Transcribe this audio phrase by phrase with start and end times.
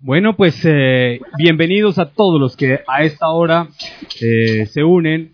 [0.00, 3.66] Bueno, pues eh, bienvenidos a todos los que a esta hora
[4.20, 5.32] eh, se unen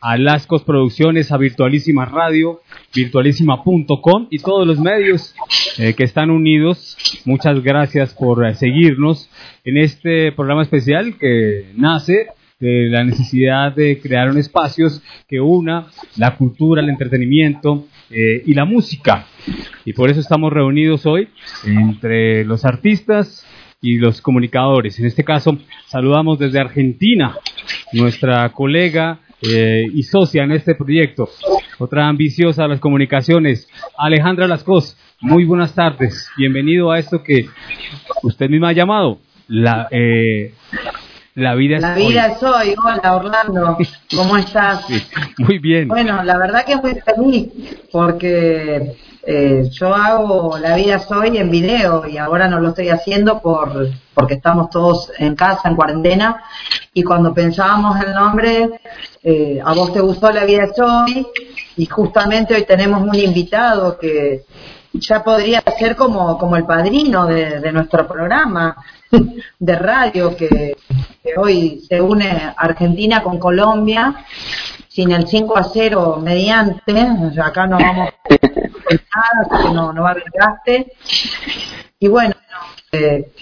[0.00, 2.60] a Lascos Producciones, a Virtualísima Radio,
[2.94, 5.34] virtualísima.com y todos los medios
[5.78, 6.96] eh, que están unidos.
[7.24, 9.28] Muchas gracias por eh, seguirnos
[9.64, 12.28] en este programa especial que nace
[12.60, 18.54] de la necesidad de crear un espacios que una la cultura, el entretenimiento eh, y
[18.54, 19.26] la música.
[19.84, 21.28] Y por eso estamos reunidos hoy
[21.64, 23.44] entre los artistas
[23.84, 24.98] y los comunicadores.
[24.98, 27.36] En este caso, saludamos desde Argentina
[27.92, 31.28] nuestra colega eh, y socia en este proyecto,
[31.78, 34.96] otra ambiciosa de las comunicaciones, Alejandra Lascos.
[35.20, 37.46] Muy buenas tardes, bienvenido a esto que
[38.22, 40.54] usted misma ha llamado la, eh,
[41.34, 42.74] la vida es La vida es hoy.
[42.82, 43.76] Hola Orlando,
[44.14, 44.86] ¿cómo estás?
[44.86, 45.02] Sí,
[45.38, 45.88] muy bien.
[45.88, 47.48] Bueno, la verdad que muy feliz
[47.90, 52.88] porque eh, yo hago La vida es hoy en video y ahora no lo estoy
[52.88, 56.44] haciendo por porque estamos todos en casa, en cuarentena
[56.92, 58.70] y cuando pensábamos el nombre,
[59.24, 61.26] eh, a vos te gustó La vida es hoy
[61.76, 64.44] y justamente hoy tenemos un invitado que
[64.92, 68.76] ya podría ser como, como el padrino de, de nuestro programa
[69.58, 70.76] de radio que,
[71.36, 74.26] hoy se une Argentina con Colombia
[74.88, 78.34] sin el 5 a 0 mediante, o sea, acá no vamos a
[78.92, 80.92] nada, no, no va a haber gaste.
[81.98, 82.34] Y bueno,
[82.92, 83.32] eh,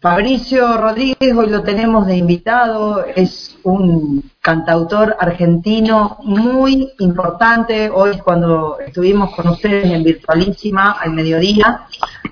[0.00, 7.90] Fabricio Rodríguez hoy lo tenemos de invitado, es un cantautor argentino muy importante.
[7.90, 11.86] Hoy cuando estuvimos con ustedes en Virtualísima al mediodía,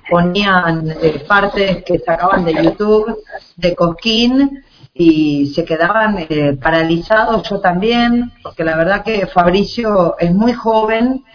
[0.09, 3.17] ponían eh, partes que sacaban de YouTube
[3.57, 10.33] de Cosquín y se quedaban eh, paralizados, yo también, porque la verdad que Fabricio es
[10.33, 11.25] muy joven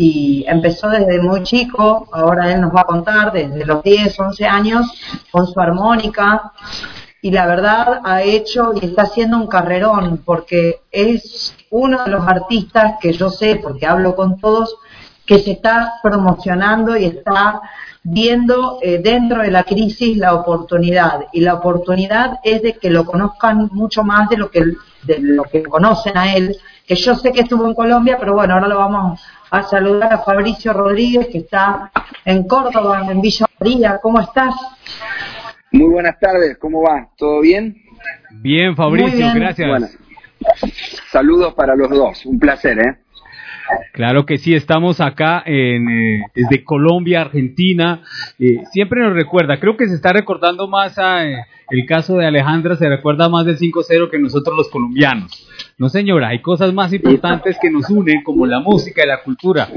[0.00, 4.46] y empezó desde muy chico, ahora él nos va a contar, desde los 10, 11
[4.46, 4.86] años,
[5.32, 6.52] con su armónica,
[7.20, 12.24] y la verdad ha hecho y está haciendo un carrerón, porque es uno de los
[12.28, 14.76] artistas que yo sé, porque hablo con todos,
[15.26, 17.60] que se está promocionando y está
[18.04, 21.26] viendo eh, dentro de la crisis la oportunidad.
[21.32, 24.62] Y la oportunidad es de que lo conozcan mucho más de lo que
[25.02, 26.56] de lo que conocen a él
[26.86, 30.18] que yo sé que estuvo en Colombia pero bueno ahora lo vamos a saludar a
[30.18, 31.90] Fabricio Rodríguez que está
[32.24, 34.54] en Córdoba en Villa María ¿cómo estás?
[35.72, 37.08] Muy buenas tardes ¿cómo va?
[37.16, 37.82] ¿todo bien?
[38.30, 39.34] Bien Fabricio, bien.
[39.34, 39.68] gracias.
[39.68, 39.86] Bueno,
[41.10, 42.98] saludos para los dos un placer ¿eh?
[43.92, 48.02] Claro que sí, estamos acá en, eh, desde Colombia, Argentina.
[48.38, 52.26] Eh, siempre nos recuerda, creo que se está recordando más a, eh, el caso de
[52.26, 55.46] Alejandra, se recuerda más del 5-0 que nosotros los colombianos.
[55.78, 59.68] No señora, hay cosas más importantes que nos unen como la música y la cultura.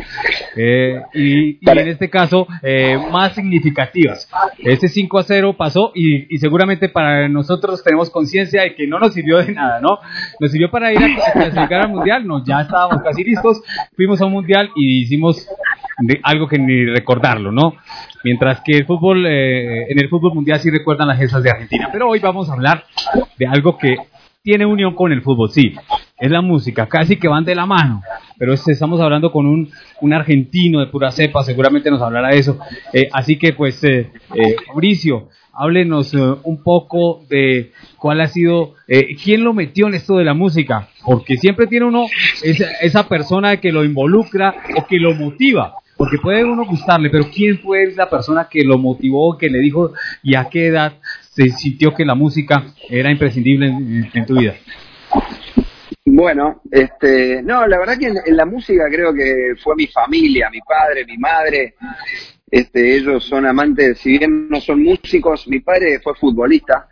[0.56, 4.28] Eh, y, y en este caso, eh, más significativas.
[4.58, 8.98] Ese 5 a 0 pasó y, y seguramente para nosotros tenemos conciencia de que no
[8.98, 10.00] nos sirvió de nada, ¿no?
[10.40, 13.62] Nos sirvió para ir a, a clasificar al mundial, no, ya estábamos casi listos,
[13.96, 15.48] fuimos a un mundial y hicimos
[16.00, 17.76] de algo que ni recordarlo, ¿no?
[18.24, 21.90] Mientras que el fútbol, eh, en el fútbol mundial sí recuerdan las gestas de Argentina.
[21.92, 22.86] Pero hoy vamos a hablar
[23.38, 23.98] de algo que
[24.44, 25.74] tiene unión con el fútbol, sí,
[26.18, 28.02] es la música, casi que van de la mano,
[28.38, 29.70] pero es- estamos hablando con un,
[30.02, 32.58] un argentino de pura cepa, seguramente nos hablará de eso.
[32.94, 38.74] Eh, así que pues, eh, eh, Mauricio, háblenos eh, un poco de cuál ha sido,
[38.88, 42.06] eh, quién lo metió en esto de la música, porque siempre tiene uno
[42.44, 45.76] esa, esa persona que lo involucra o que lo motiva.
[45.98, 49.92] Porque puede uno gustarle, pero ¿quién fue la persona que lo motivó, que le dijo
[50.24, 50.94] y a qué edad
[51.32, 54.56] se sintió que la música era imprescindible en, tu vida?
[56.04, 60.50] Bueno, este, no, la verdad que en, en la música creo que fue mi familia,
[60.50, 61.76] mi padre, mi madre,
[62.52, 66.86] este, ellos son amantes, si bien no son músicos, mi padre fue futbolista,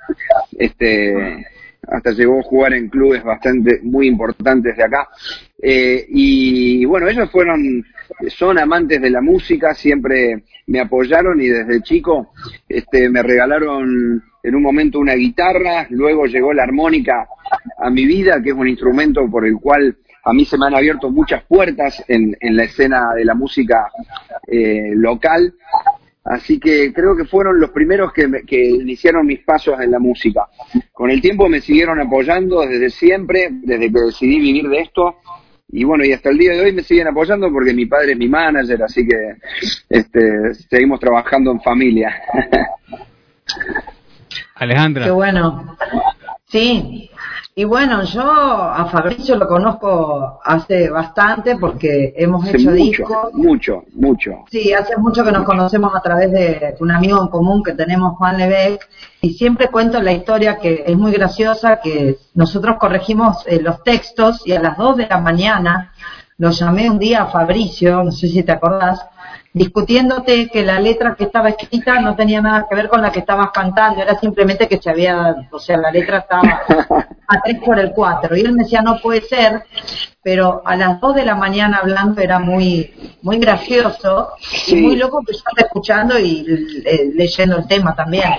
[0.57, 1.45] este,
[1.85, 5.09] hasta llegó a jugar en clubes bastante muy importantes de acá,
[5.61, 7.85] eh, y bueno, ellos fueron,
[8.29, 12.31] son amantes de la música, siempre me apoyaron y desde chico,
[12.69, 17.27] este, me regalaron en un momento una guitarra, luego llegó la armónica
[17.77, 20.75] a mi vida, que es un instrumento por el cual a mí se me han
[20.75, 23.87] abierto muchas puertas en, en la escena de la música
[24.47, 25.53] eh, local.
[26.25, 29.99] Así que creo que fueron los primeros que, me- que iniciaron mis pasos en la
[29.99, 30.45] música.
[30.91, 35.15] Con el tiempo me siguieron apoyando desde siempre, desde que decidí vivir de esto.
[35.71, 38.17] Y bueno, y hasta el día de hoy me siguen apoyando porque mi padre es
[38.17, 39.35] mi manager, así que
[39.89, 42.13] este, seguimos trabajando en familia.
[44.55, 45.05] Alejandra.
[45.05, 45.77] Qué bueno.
[46.47, 47.11] Sí,
[47.55, 53.33] Y bueno, yo a Fabricio lo conozco hace bastante porque hemos hecho mucho, discos.
[53.33, 54.31] Mucho, mucho.
[54.49, 58.17] Sí, hace mucho que nos conocemos a través de un amigo en común que tenemos,
[58.17, 58.87] Juan Lebec,
[59.21, 64.41] y siempre cuento la historia que es muy graciosa, que nosotros corregimos eh, los textos
[64.45, 65.93] y a las 2 de la mañana
[66.37, 69.05] lo llamé un día a Fabricio, no sé si te acordás,
[69.53, 73.19] discutiéndote que la letra que estaba escrita no tenía nada que ver con la que
[73.19, 76.61] estabas cantando, era simplemente que se había, o sea, la letra estaba
[77.27, 78.35] a 3 por el 4.
[78.37, 79.63] Y él me decía, no puede ser,
[80.21, 84.29] pero a las 2 de la mañana hablando era muy muy gracioso
[84.67, 86.45] y muy loco que estaba escuchando y
[86.85, 88.29] eh, leyendo el tema también.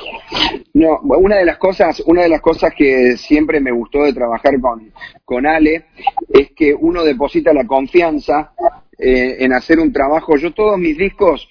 [0.72, 4.58] No, una de las cosas, una de las cosas que siempre me gustó de trabajar
[4.60, 4.92] con,
[5.24, 5.86] con Ale
[6.28, 8.52] es que uno deposita la confianza
[9.00, 10.36] eh, en hacer un trabajo.
[10.36, 11.48] Yo todos mis discos,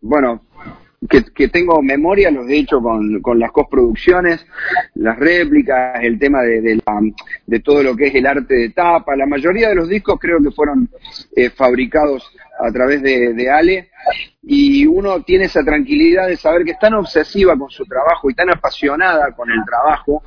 [0.00, 0.42] bueno,
[1.08, 4.46] que, tengo memoria, los he hecho con, con las cosproducciones,
[4.94, 7.00] las réplicas, el tema de, de, la,
[7.46, 9.16] de, todo lo que es el arte de tapa.
[9.16, 10.88] La mayoría de los discos creo que fueron
[11.36, 13.90] eh, fabricados a través de, de, Ale
[14.42, 18.34] y uno tiene esa tranquilidad de saber que es tan obsesiva con su trabajo y
[18.34, 20.22] tan apasionada con el trabajo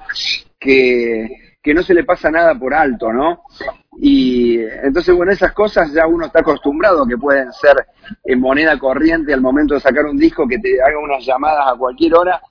[0.60, 3.42] que, que no se le pasa nada por alto, ¿no?
[3.98, 7.76] Y entonces, bueno, esas cosas ya uno está acostumbrado que pueden ser
[8.24, 11.78] en moneda corriente al momento de sacar un disco que te haga unas llamadas a
[11.78, 12.42] cualquier hora.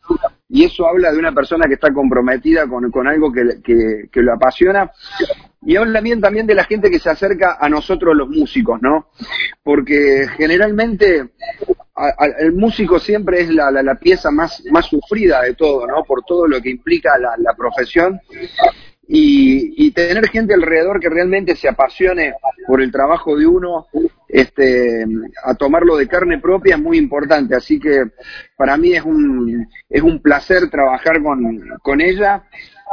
[0.51, 4.21] Y eso habla de una persona que está comprometida con, con algo que, que, que
[4.21, 4.91] lo apasiona.
[5.63, 9.07] Y habla bien también de la gente que se acerca a nosotros los músicos, ¿no?
[9.63, 11.31] Porque generalmente
[12.39, 16.05] el músico siempre es la, la, la, pieza más, más sufrida de todo, ¿no?
[16.05, 18.21] Por todo lo que implica la, la profesión
[19.09, 22.35] y, y, tener gente alrededor que realmente se apasione
[22.67, 23.87] por el trabajo de uno,
[24.29, 25.07] este,
[25.45, 27.55] a tomarlo de carne propia es muy importante.
[27.55, 28.05] Así que
[28.57, 32.45] para mí es un, es un placer trabajar con, con ella.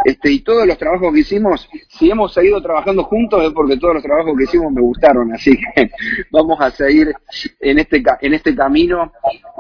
[0.03, 3.95] Este, y todos los trabajos que hicimos, si hemos seguido trabajando juntos es porque todos
[3.95, 5.89] los trabajos que hicimos me gustaron, así que
[6.31, 7.13] vamos a seguir
[7.59, 9.11] en este en este camino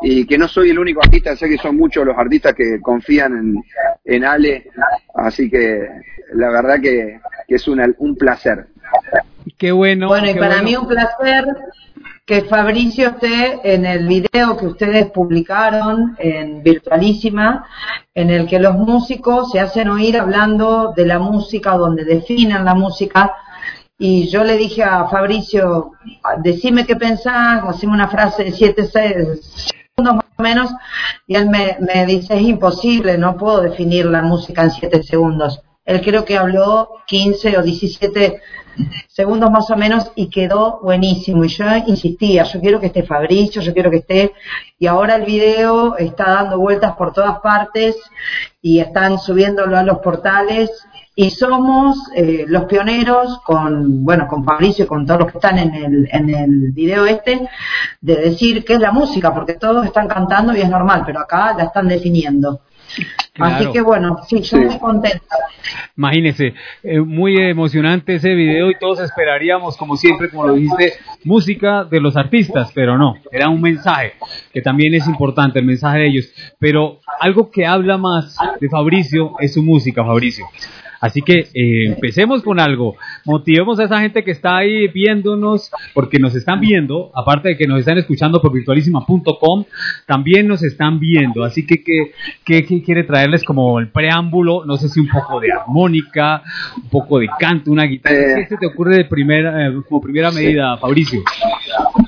[0.01, 3.37] y que no soy el único artista, sé que son muchos los artistas que confían
[3.37, 3.63] en,
[4.05, 4.69] en Ale,
[5.15, 5.87] así que
[6.33, 8.67] la verdad que, que es una, un placer.
[9.57, 10.07] Qué bueno.
[10.07, 10.63] Bueno, y para bueno.
[10.63, 11.45] mí un placer
[12.25, 17.67] que Fabricio esté en el video que ustedes publicaron en Virtualísima,
[18.15, 22.75] en el que los músicos se hacen oír hablando de la música, donde definen la
[22.75, 23.35] música.
[23.97, 25.91] Y yo le dije a Fabricio,
[26.41, 30.71] decime qué pensás, hacemos una frase de 7 segundos más o menos,
[31.27, 35.61] y él me, me dice, es imposible, no puedo definir la música en 7 segundos.
[35.83, 38.41] Él creo que habló 15 o 17
[39.07, 41.43] segundos más o menos y quedó buenísimo.
[41.45, 44.33] Y yo insistía, yo quiero que esté Fabricio, yo quiero que esté.
[44.79, 47.95] Y ahora el video está dando vueltas por todas partes
[48.61, 50.69] y están subiéndolo a los portales.
[51.15, 55.59] Y somos eh, los pioneros con, bueno, con Fabricio y con todos los que están
[55.59, 57.47] en el, en el video este,
[58.01, 61.53] de decir qué es la música, porque todos están cantando y es normal, pero acá
[61.55, 62.61] la están definiendo.
[63.33, 63.55] Claro.
[63.55, 64.65] Así que bueno, sí, yo Sí.
[64.65, 65.35] muy contenta.
[65.97, 66.53] Imagínese,
[66.83, 70.93] eh, muy emocionante ese video y todos esperaríamos, como siempre, como lo dijiste,
[71.23, 74.13] música de los artistas, pero no, era un mensaje,
[74.51, 76.31] que también es importante, el mensaje de ellos.
[76.59, 80.45] Pero algo que habla más de Fabricio es su música, Fabricio.
[81.03, 82.95] Así que eh, empecemos con algo,
[83.25, 87.67] motivemos a esa gente que está ahí viéndonos, porque nos están viendo, aparte de que
[87.67, 89.65] nos están escuchando por virtualísima.com,
[90.07, 91.43] también nos están viendo.
[91.43, 92.13] Así que, ¿qué,
[92.45, 94.63] qué, qué quiere traerles como el preámbulo?
[94.63, 96.41] No sé si un poco de armónica,
[96.77, 98.15] un poco de canto, una guitarra.
[98.15, 98.35] Eh.
[98.37, 101.19] ¿Qué se te ocurre de primera, eh, como primera medida, Fabricio?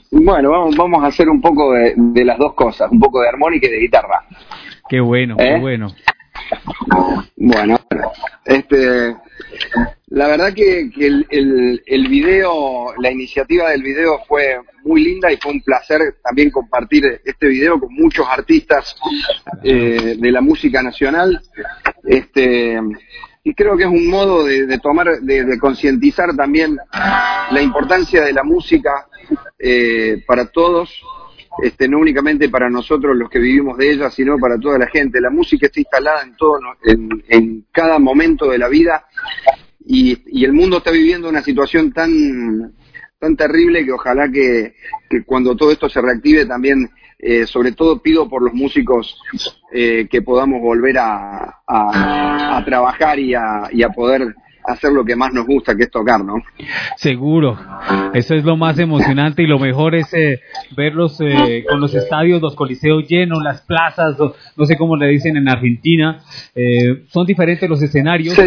[0.09, 3.27] Bueno, vamos, vamos a hacer un poco de, de las dos cosas, un poco de
[3.27, 4.23] armónica y de guitarra.
[4.87, 5.43] Qué bueno, ¿Eh?
[5.43, 5.87] qué bueno.
[7.35, 7.79] Bueno,
[8.45, 9.15] este,
[10.07, 15.51] la verdad que, el, el, video, la iniciativa del video fue muy linda y fue
[15.51, 18.95] un placer también compartir este video con muchos artistas
[19.63, 21.41] eh, de la música nacional.
[22.03, 22.79] Este,
[23.43, 26.77] y creo que es un modo de, tomar, de, de concientizar también
[27.51, 29.07] la importancia de la música
[29.59, 30.89] eh, para todos
[31.63, 35.21] este, no únicamente para nosotros los que vivimos de ella, sino para toda la gente.
[35.21, 39.05] La música está instalada en todo, en, cada momento de la vida
[39.85, 42.73] y, y, el mundo está viviendo una situación tan
[43.19, 44.75] tan terrible que ojalá que,
[45.09, 49.19] que cuando todo esto se reactive también, eh, sobre todo pido por los músicos
[49.71, 54.35] eh, que podamos volver a, a, a trabajar y a, y a poder
[54.67, 56.35] hacer lo que más nos gusta, que es tocar, ¿no?
[56.97, 57.57] Seguro.
[58.13, 60.39] Eso es lo más emocionante y lo mejor es eh,
[60.75, 65.37] verlos eh, con los estadios, los coliseos llenos, las plazas, no, sé cómo le dicen
[65.37, 66.19] en Argentina.
[66.53, 68.37] Eh, son diferentes los escenarios,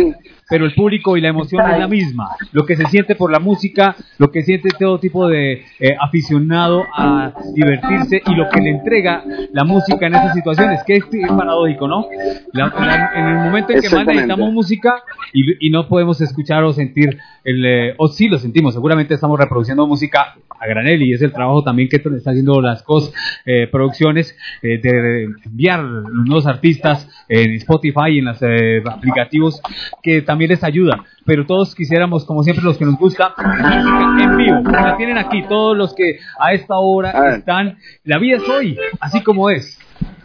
[0.49, 2.31] pero el público y la emoción es la misma.
[2.53, 5.65] Lo que se siente por la música, lo que siente todo tipo de
[6.01, 11.05] aficionado a divertirse y lo que le entrega la música en esas situaciones, que es
[11.29, 12.07] paradójico, ¿no?
[12.11, 17.65] en el momento en que más necesitamos música y, no podemos escuchar o sentir, el,
[17.65, 21.63] eh, o sí lo sentimos, seguramente estamos reproduciendo música a granel y es el trabajo
[21.63, 23.13] también que está haciendo las cosas,
[23.45, 28.43] eh, producciones, eh, de enviar los nuevos artistas en Spotify y en los
[28.87, 29.61] aplicativos
[30.03, 31.05] que también les ayuda.
[31.25, 34.61] Pero todos quisiéramos, como siempre, los que nos gusta, música en vivo.
[34.71, 37.77] La tienen aquí, todos los que a esta hora están.
[38.05, 39.79] La vida es hoy, así como es.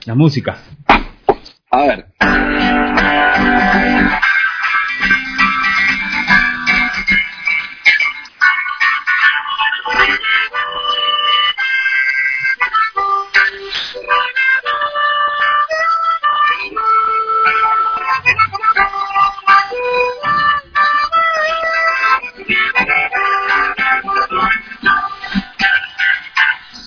[0.05, 0.57] La música.
[1.71, 3.22] A ver.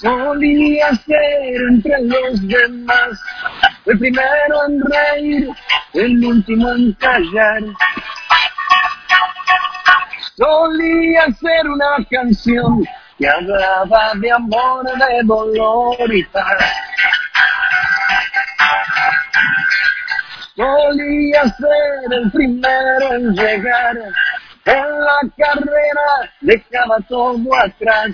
[0.00, 3.18] Solía ser entre los demás
[3.86, 5.48] el primero en reír,
[5.94, 7.62] el último en callar.
[10.36, 12.84] Solía ser una canción
[13.16, 16.64] que hablaba de amor, de dolor y paz.
[20.56, 23.96] Solía ser el primero en llegar,
[24.64, 28.10] en la carrera dejaba todo atrás.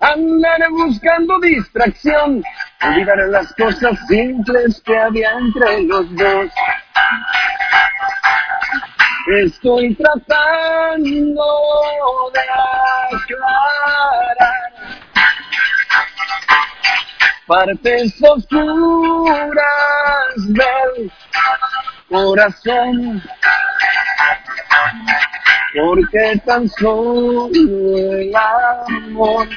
[0.00, 2.42] Andar buscando distracción,
[2.82, 6.50] olvidar las cosas simples que había entre los dos.
[9.42, 11.44] Estoy tratando
[12.32, 12.40] de
[13.18, 14.36] aclarar
[17.46, 19.44] partes oscuras
[20.48, 21.12] del
[22.08, 23.22] corazón
[25.74, 29.48] porque tan solo el amor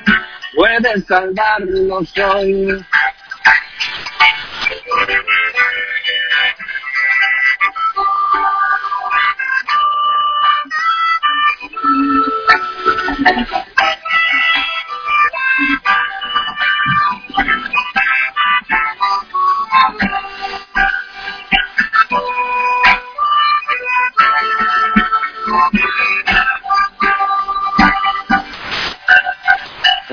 [0.55, 2.85] puede salvarnos hoy.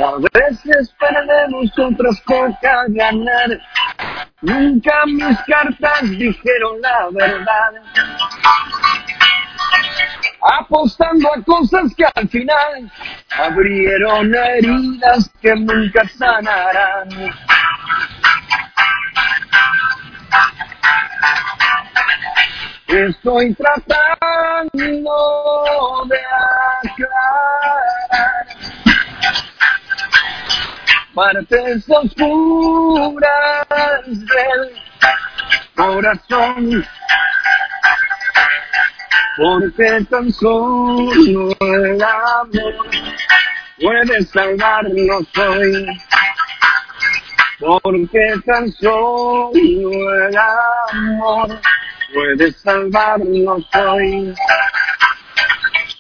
[0.03, 3.61] A veces perdemos, otras toca ganar.
[4.41, 7.73] Nunca mis cartas dijeron la verdad.
[10.59, 12.91] Apostando a cosas que al final
[13.31, 17.09] abrieron heridas que nunca sanarán.
[22.89, 25.15] Estoy tratando
[26.09, 26.19] de
[26.89, 28.11] aclarar
[31.15, 33.67] partes oscuras
[34.07, 34.73] del
[35.77, 36.85] corazón.
[39.37, 42.51] Porque tan solo el amor
[43.81, 45.87] puede salvarnos hoy.
[47.59, 51.61] Porque tan solo el amor
[52.13, 54.35] puede salvarnos hoy.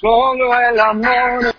[0.00, 1.55] Solo el amor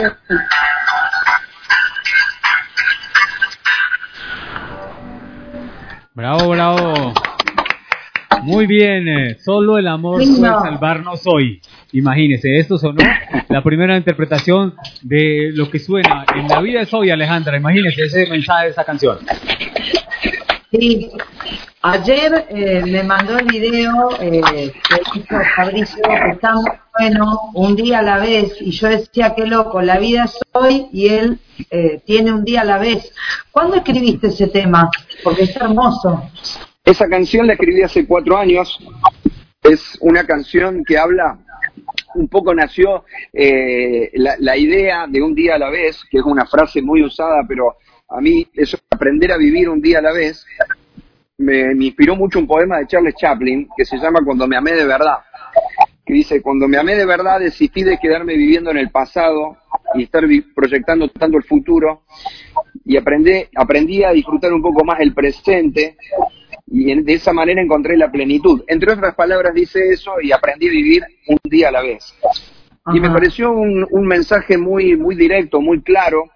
[6.13, 7.13] Bravo, bravo.
[8.43, 11.61] Muy bien, eh, solo el amor puede salvarnos hoy.
[11.93, 13.01] Imagínese, esto sonó
[13.47, 17.55] la primera interpretación de lo que suena en la vida es hoy, Alejandra.
[17.55, 19.19] Imagínese ese mensaje de esa canción.
[20.69, 21.11] Sí,
[21.81, 27.99] ayer eh, me mandó el video eh, que hizo Fabricio, está muy bueno, un día
[27.99, 32.01] a la vez, y yo decía, qué loco, la vida es hoy y él eh,
[32.05, 33.13] tiene un día a la vez.
[33.51, 34.89] ¿Cuándo escribiste ese tema?
[35.23, 36.29] Porque es hermoso.
[36.83, 38.79] Esa canción la escribí hace cuatro años,
[39.63, 41.37] es una canción que habla
[42.15, 46.23] un poco nació eh, la, la, idea de un día a la vez, que es
[46.25, 47.77] una frase muy usada, pero
[48.09, 50.45] a mí eso, aprender a vivir un día a la vez,
[51.41, 54.85] me, inspiró mucho un poema de Charles Chaplin que se llama Cuando me amé de
[54.85, 55.17] verdad,
[56.05, 59.57] que dice, cuando me amé de verdad desistí de quedarme viviendo en el pasado
[59.95, 60.23] y estar
[60.55, 62.03] proyectando tanto el futuro
[62.85, 65.97] y aprendí, aprendí a disfrutar un poco más el presente
[66.67, 68.63] y de esa manera encontré la plenitud.
[68.67, 72.13] Entre otras palabras dice eso y aprendí a vivir un día a la vez.
[72.93, 76.31] Y me pareció un, un, mensaje muy, muy directo, muy claro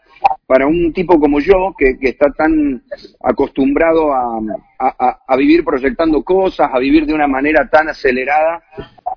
[0.47, 2.83] para un tipo como yo, que, que está tan
[3.23, 4.39] acostumbrado a,
[4.79, 8.63] a, vivir proyectando cosas, a vivir de una manera tan acelerada,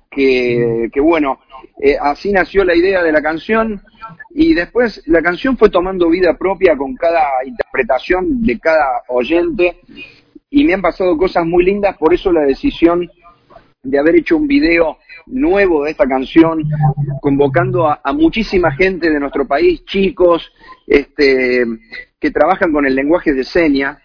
[0.09, 1.39] que, que bueno,
[1.79, 3.81] eh, así nació la idea de la canción.
[4.31, 9.77] Y después la canción fue tomando vida propia con cada interpretación de cada oyente
[10.49, 13.09] y me han pasado cosas muy lindas, por eso la decisión
[13.83, 16.63] de haber hecho un video nuevo de esta canción,
[17.21, 20.51] convocando a, muchísima gente de nuestro país, chicos,
[20.85, 21.65] este,
[22.19, 23.97] que trabajan con el lenguaje de señas,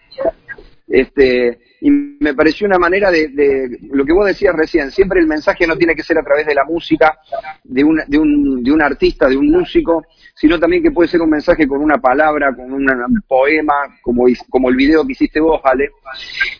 [0.87, 5.27] este, y me pareció una manera de, de, lo que vos decías recién, siempre el
[5.27, 7.19] mensaje no tiene que ser a través de la música,
[7.63, 11.21] de un, de un, de un artista, de un músico, sino también que puede ser
[11.21, 12.87] un mensaje con una palabra, con un
[13.27, 15.91] poema, como, como el video que hiciste vos, Ale.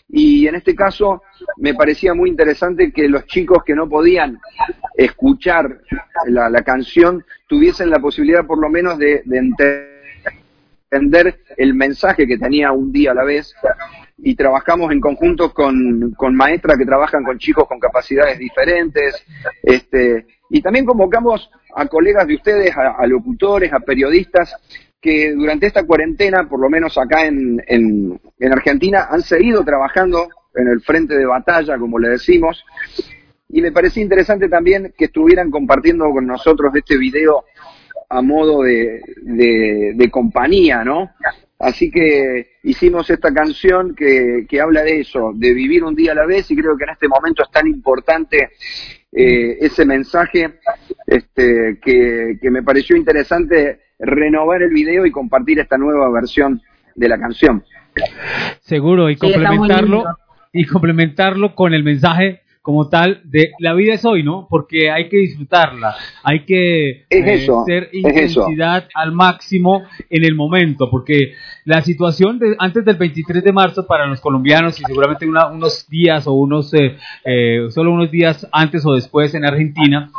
[0.10, 1.24] Y en este caso
[1.58, 4.40] me parecía muy interesante que los chicos que no podían
[4.96, 5.82] escuchar
[6.28, 9.24] la, canción tuviesen la posibilidad por lo menos de
[10.92, 13.56] entender el mensaje que tenía un día a la vez
[14.18, 19.26] y trabajamos en conjunto con, con maestras que trabajan con chicos con capacidades diferentes,
[19.64, 24.56] este, y también convocamos a colegas de ustedes, a, locutores, a periodistas,
[25.02, 30.28] que durante esta cuarentena, por lo menos acá en, en, en Argentina, han seguido trabajando
[30.56, 32.64] en el frente de batalla, como le decimos,
[33.50, 37.46] y me parecía interesante también que estuvieran compartiendo con nosotros este video
[38.10, 41.12] a modo de, de, de compañía, ¿no?
[41.60, 46.16] Así que hicimos esta canción que, que, habla de eso, de vivir un día a
[46.16, 48.50] la vez y creo que en este momento es tan importante
[49.12, 50.60] eh, ese mensaje
[51.08, 56.62] este, que, que me pareció interesante renovar el video y compartir esta nueva versión
[56.96, 57.64] de la canción.
[58.62, 60.04] Seguro, y complementarlo,
[60.52, 64.48] y complementarlo con el mensaje como tal de la vida es hoy, ¿no?
[64.50, 71.34] Porque hay que disfrutarla, hay que eh, ser intensidad al máximo en el momento, porque
[71.66, 76.26] la situación de, antes del 23 de marzo para los colombianos y seguramente unos días
[76.28, 80.10] o unos eh, eh, solo unos días antes o después en Argentina,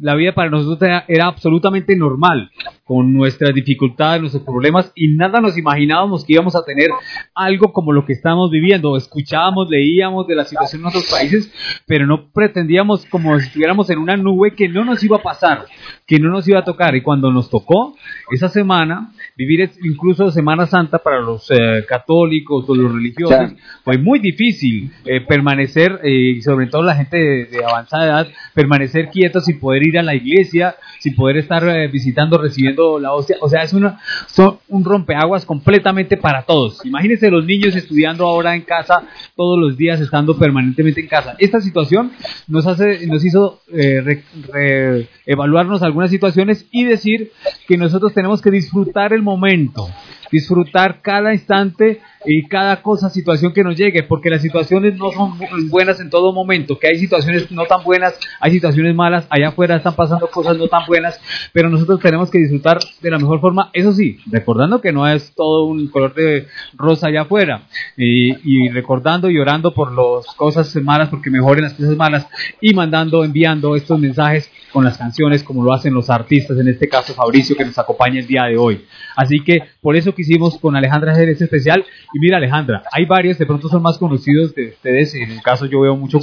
[0.00, 2.50] la vida para nosotros era, era absolutamente normal
[2.90, 6.88] con nuestras dificultades, nuestros problemas y nada nos imaginábamos que íbamos a tener
[7.36, 8.96] algo como lo que estamos viviendo.
[8.96, 11.52] Escuchábamos, leíamos de la situación en otros países,
[11.86, 15.66] pero no pretendíamos como si estuviéramos en una nube que no nos iba a pasar,
[16.04, 16.96] que no nos iba a tocar.
[16.96, 17.94] Y cuando nos tocó
[18.32, 23.52] esa semana, vivir incluso Semana Santa para los eh, católicos o los religiosos,
[23.84, 28.28] fue muy difícil eh, permanecer, eh, y sobre todo la gente de, de, avanzada edad,
[28.54, 33.36] permanecer quietos sin poder ir a la iglesia, sin poder estar visitando, recibiendo la hostia.
[33.40, 36.84] O sea, es una, son un rompeaguas completamente para todos.
[36.84, 39.02] Imagínense los niños estudiando ahora en casa
[39.36, 41.34] todos los días, estando permanentemente en casa.
[41.38, 42.12] Esta situación
[42.48, 47.32] nos, hace, nos hizo eh, evaluarnos algunas situaciones y decir
[47.66, 49.88] que nosotros tenemos que disfrutar el momento
[50.30, 55.38] disfrutar cada instante y cada cosa, situación que nos llegue, porque las situaciones no son
[55.68, 59.76] buenas en todo momento, que hay situaciones no tan buenas, hay situaciones malas, allá afuera
[59.76, 61.20] están pasando cosas no tan buenas,
[61.52, 65.32] pero nosotros tenemos que disfrutar de la mejor forma, eso sí, recordando que no es
[65.34, 67.62] todo un color de rosa allá afuera,
[67.96, 72.26] y, recordando y orando por las cosas malas, porque mejoren las cosas malas,
[72.60, 76.88] y mandando, enviando estos mensajes con las canciones, como lo hacen los artistas, en este
[76.88, 78.84] caso Fabricio, que nos acompaña el día de hoy.
[79.16, 81.84] Así que por eso quisimos con Alejandra hacer este especial.
[82.12, 85.14] Y mira, Alejandra, hay varios, de pronto son más conocidos de ustedes.
[85.14, 86.18] En el caso, yo veo mucho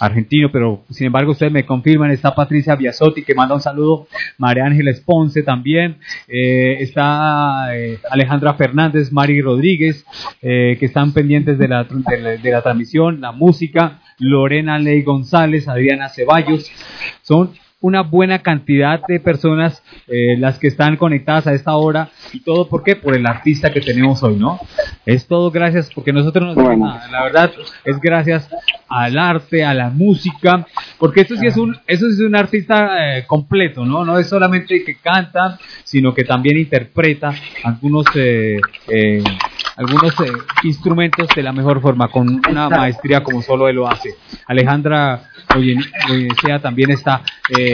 [0.00, 2.10] argentino, pero sin embargo, ustedes me confirman.
[2.10, 4.08] Está Patricia Biasotti, que manda un saludo.
[4.36, 5.98] María Ángela Esponce también.
[6.26, 10.04] Eh, está eh, Alejandra Fernández, Mari Rodríguez,
[10.42, 14.00] eh, que están pendientes de la, de la, de la transmisión, la música.
[14.18, 16.70] Lorena Ley González, Adriana Ceballos.
[17.22, 22.40] Son una buena cantidad de personas eh, las que están conectadas a esta hora y
[22.40, 22.96] todo ¿por qué?
[22.96, 24.58] por el artista que tenemos hoy, ¿no?
[25.06, 26.86] Es todo gracias porque nosotros no bueno.
[26.86, 27.52] nada, la verdad
[27.84, 28.48] es gracias
[28.88, 30.66] al arte, a la música,
[30.98, 34.04] porque esto sí es un, eso sí es un artista eh, completo, ¿no?
[34.04, 39.22] No es solamente que canta, sino que también interpreta algunos eh, eh
[39.78, 40.32] algunos eh,
[40.64, 44.16] instrumentos de la mejor forma, con una maestría como solo él lo hace.
[44.46, 45.22] Alejandra
[46.44, 47.22] sea también está
[47.56, 47.72] eh,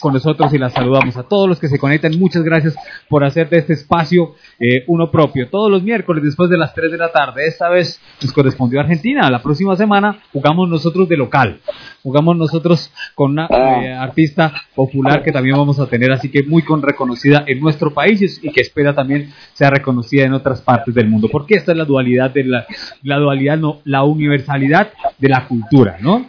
[0.00, 2.18] con nosotros y la saludamos a todos los que se conectan.
[2.18, 2.76] Muchas gracias
[3.08, 5.48] por hacer de este espacio eh, uno propio.
[5.48, 7.46] Todos los miércoles después de las 3 de la tarde.
[7.46, 9.28] Esta vez nos correspondió a Argentina.
[9.30, 11.60] La próxima semana jugamos nosotros de local.
[12.02, 13.82] Jugamos nosotros con una ah.
[13.82, 17.92] eh, artista popular que también vamos a tener, así que muy con reconocida en nuestro
[17.92, 21.28] país y que espera también sea reconocida en otras partes del mundo.
[21.28, 22.66] ¿Por porque esta es la dualidad de la,
[23.04, 26.26] la dualidad, no, la universalidad de la cultura, ¿no?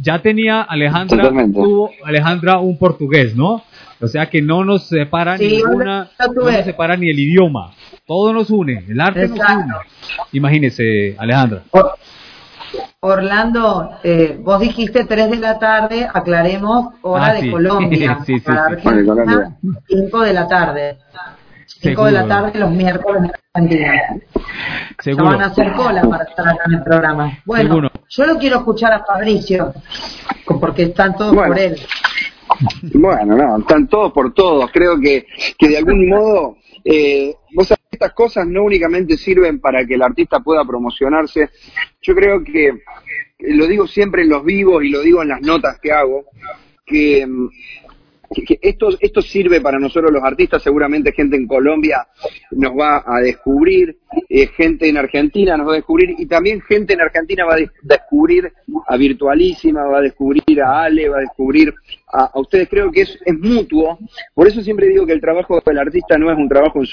[0.00, 3.64] Ya tenía Alejandra, tuvo Alejandra un portugués, ¿no?
[4.00, 7.72] O sea que no nos separa Sí, ninguna, no nos separa ni el idioma,
[8.06, 9.64] todo nos une, el arte nos Exacto.
[9.64, 9.74] une.
[10.32, 11.62] Imagínese, Alejandra.
[11.72, 11.94] Or-
[13.00, 17.50] Orlando, eh, vos dijiste 3 de la tarde, aclaremos, hora Ah, de sí.
[17.50, 18.18] Colombia.
[18.26, 19.56] Sí, sí, Para Argentina, Colombia.
[19.88, 20.98] 5 de la tarde.
[21.82, 23.92] 5 de la tarde los miércoles en Argentina.
[23.94, 25.24] Ya Seguro.
[25.24, 27.38] van a hacer cola para estar acá en el programa.
[27.44, 27.90] Bueno, Seguro.
[28.08, 29.72] yo lo quiero escuchar a Fabricio,
[30.60, 31.54] porque están todos Bueno.
[31.54, 31.76] por él.
[32.94, 34.70] Bueno, no, están todos por todos.
[34.72, 35.26] Creo que,
[35.58, 40.02] que de algún modo, eh, vos sabés, estas cosas no únicamente sirven para que el
[40.02, 41.50] artista pueda promocionarse.
[42.00, 42.82] Yo creo que,
[43.38, 46.24] lo digo siempre en los vivos y lo digo en las notas que hago,
[46.84, 47.26] que,
[48.60, 52.06] esto, esto sirve para nosotros los artistas, seguramente gente en Colombia
[52.52, 53.96] nos va a descubrir,
[54.28, 57.56] eh, gente en Argentina nos va a descubrir y también gente en Argentina va a
[57.56, 58.52] des- descubrir
[58.86, 61.72] a Virtualísima, va a descubrir a Ale, va a descubrir
[62.12, 63.98] a, a ustedes, creo que es, es mutuo,
[64.34, 66.86] por eso siempre digo que el trabajo del artista no es un trabajo en,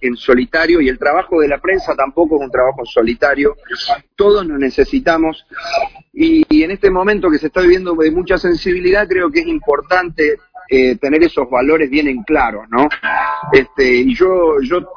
[0.00, 3.56] en solitario y el trabajo de la prensa tampoco es un trabajo en solitario,
[4.16, 5.46] todos nos necesitamos
[6.12, 10.36] y en este momento que se está viviendo de mucha sensibilidad creo que es importante
[10.68, 12.88] eh, tener esos valores bien en claro, ¿no?
[13.52, 14.88] Este, y yo, yo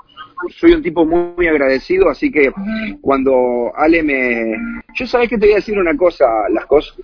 [0.49, 2.51] soy un tipo muy, muy agradecido, así que
[3.01, 4.55] cuando Ale me...
[4.95, 6.95] Yo sabes que te voy a decir una cosa, las cosas.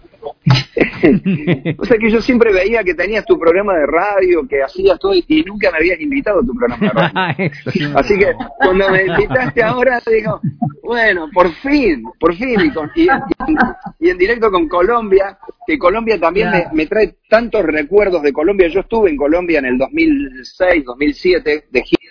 [1.78, 5.14] o sea que yo siempre veía que tenías tu programa de radio, que hacías todo
[5.14, 7.52] y nunca me habías invitado a tu programa de radio.
[8.00, 10.40] Así que cuando me invitaste ahora, digo,
[10.84, 15.78] bueno, por fin, por fin, y, con- y- y- y en directo con Colombia, que
[15.78, 18.68] Colombia también me, me trae tantos recuerdos de Colombia.
[18.68, 22.02] Yo estuve en Colombia en el 2006, 2007, de gira,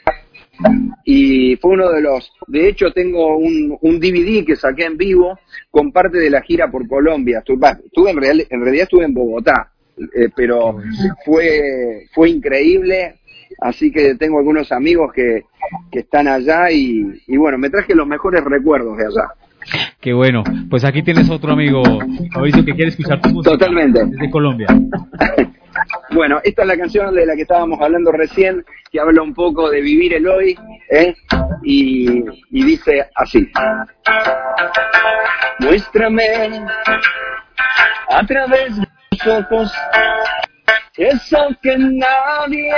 [1.04, 5.38] y fue uno de los, de hecho tengo un, un DVD que saqué en vivo
[5.70, 7.38] con parte de la gira por Colombia.
[7.38, 10.76] Estuve, estuve en, real- en realidad estuve en Bogotá, eh, pero
[11.24, 13.16] fue, fue increíble.
[13.60, 15.42] Así que tengo algunos amigos que,
[15.92, 19.28] que están allá y, y bueno, me traje los mejores recuerdos de allá.
[20.00, 20.42] Qué bueno.
[20.68, 23.52] Pues aquí tienes otro amigo, que quiere escuchar tu música.
[23.52, 24.04] Totalmente.
[24.06, 24.66] Desde Colombia.
[26.10, 29.70] Bueno, esta es la canción de la que estábamos hablando recién, que habla un poco
[29.70, 30.58] de vivir el hoy,
[30.90, 31.14] ¿eh?
[31.62, 33.50] y, y dice así.
[35.60, 36.64] Muéstrame
[38.08, 39.72] a través de tus ojos
[40.96, 42.72] eso que nadie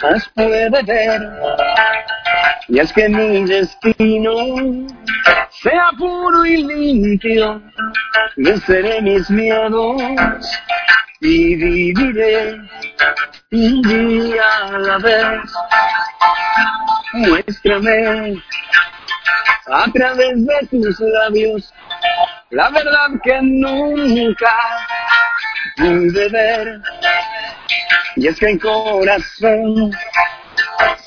[0.00, 1.22] más puede ver.
[2.68, 4.86] Y es que mi destino
[5.50, 7.60] sea puro y limpio,
[8.36, 10.00] venceré mis miedos
[11.20, 12.56] y viviré
[13.52, 15.40] un día a la vez.
[17.12, 18.42] Muéstrame
[19.66, 21.72] a través de tus labios
[22.50, 24.56] la verdad que nunca
[25.76, 26.80] pude ver.
[28.16, 29.92] Y es que el corazón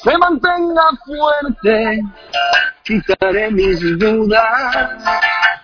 [0.03, 2.01] se mantenga fuerte,
[2.83, 4.89] quitaré mis dudas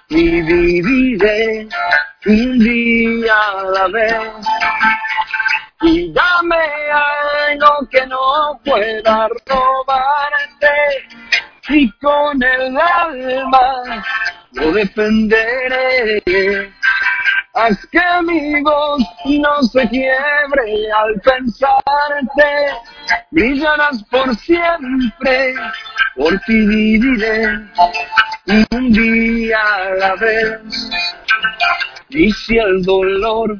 [0.09, 1.67] y viviré
[2.25, 4.31] un día a la vez.
[5.81, 6.57] Y dame
[6.91, 10.67] algo que no pueda robarte
[11.69, 14.03] y con el alma
[14.53, 16.23] lo defenderé.
[17.57, 22.49] Haz que mi voz no se quiebre al pensarte,
[23.31, 25.55] brillarás por siempre,
[26.15, 27.47] por ti viviré
[28.69, 30.59] un día a la vez.
[32.09, 33.59] Y si el dolor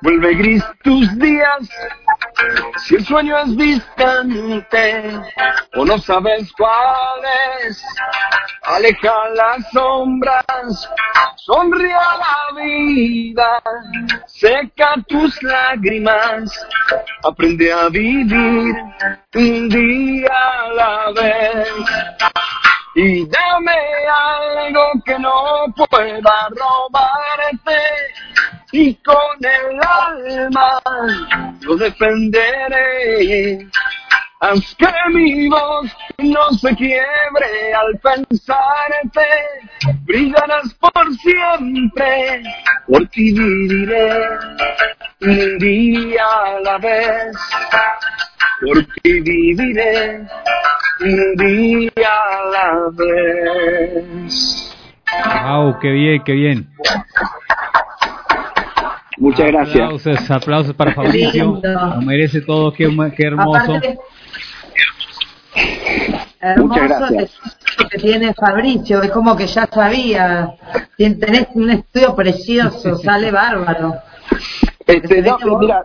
[0.00, 1.68] vuelve gris tus días,
[2.84, 5.20] si el sueño es distante
[5.76, 7.20] o no sabes cuál
[7.66, 7.82] es,
[8.62, 10.90] aleja las sombras,
[11.36, 13.62] sonríe a la vida,
[14.26, 16.66] seca tus lágrimas,
[17.22, 18.76] aprende a vivir
[19.34, 21.68] un día a la vez.
[22.96, 23.72] Y dame
[24.08, 27.78] algo que no pueda robarte.
[28.72, 30.80] Y con el alma
[31.60, 33.68] lo defenderé.
[34.40, 39.26] Haz que mi voz no se quiebre al pensarte,
[40.02, 42.42] brillarás por siempre,
[42.86, 44.28] por ti viviré
[45.22, 47.34] un día a la vez,
[48.64, 50.26] por ti viviré
[51.00, 54.74] un día a la vez.
[55.44, 56.68] Wow, qué bien, qué bien.
[59.18, 59.76] Muchas gracias.
[59.76, 61.60] Aplausos, aplausos para Fabricio.
[61.62, 63.74] Lo merece todo, qué, qué hermoso.
[63.74, 63.98] Aparte,
[66.40, 67.38] hermoso, Muchas gracias.
[67.90, 70.54] que tiene Fabricio, es como que ya sabía,
[70.96, 73.94] tenés un estudio precioso, sale bárbaro.
[74.86, 75.22] Este,
[75.60, 75.84] mira,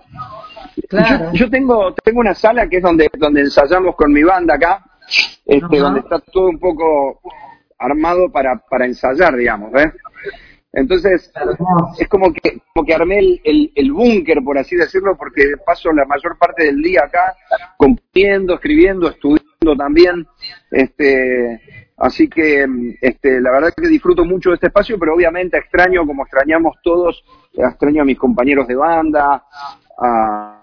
[0.87, 1.31] claro.
[1.33, 4.83] yo, tengo tengo una sala que es donde donde ensayamos con mi banda acá,
[5.45, 7.21] este, donde está todo un poco
[7.77, 9.91] armado para, para ensayar, digamos, ¿eh?
[10.71, 11.31] Entonces,
[11.97, 16.05] es como que, como que armé el, el, búnker, por así decirlo, porque paso la
[16.05, 17.35] mayor parte del día acá
[17.75, 20.27] componiendo, escribiendo, estudiando también.
[20.69, 21.59] Este,
[21.97, 22.67] así que,
[23.01, 27.23] este, la verdad que disfruto mucho de este espacio, pero obviamente extraño, como extrañamos todos,
[27.51, 29.43] extraño a mis compañeros de banda,
[29.97, 30.58] a,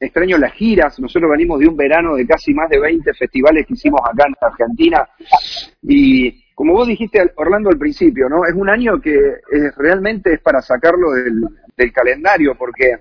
[0.00, 0.98] extraño las giras.
[0.98, 4.34] Nosotros venimos de un verano de casi más de 20 festivales que hicimos acá en
[4.40, 5.08] Argentina
[5.82, 8.46] y como vos dijiste, Orlando, al principio, ¿no?
[8.46, 9.14] Es un año que
[9.76, 13.00] realmente es para sacarlo del, calendario, porque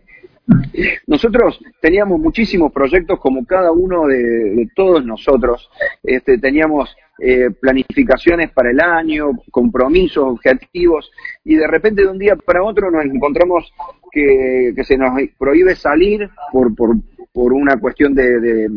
[1.07, 5.69] nosotros teníamos muchísimos proyectos, como cada uno de, todos nosotros.
[6.03, 11.11] Este, teníamos eh, planificaciones para el año, compromisos, objetivos,
[11.43, 13.73] y de repente de un día para otro nos encontramos
[14.11, 16.95] que, se nos prohíbe salir por, por,
[17.33, 18.69] por una cuestión de,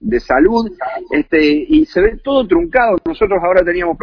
[0.00, 0.72] de, salud,
[1.10, 2.98] este, y se ve todo truncado.
[3.04, 3.96] Nosotros ahora teníamos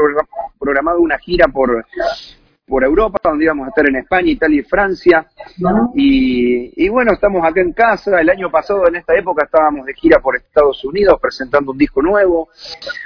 [0.59, 1.85] programado una gira por,
[2.67, 5.25] por Europa, donde íbamos a estar en España, Italia y Francia.
[5.95, 8.19] Y, y, bueno, estamos acá en casa.
[8.19, 12.01] El año pasado, en esta época, estábamos de gira por Estados Unidos presentando un disco
[12.01, 12.49] nuevo.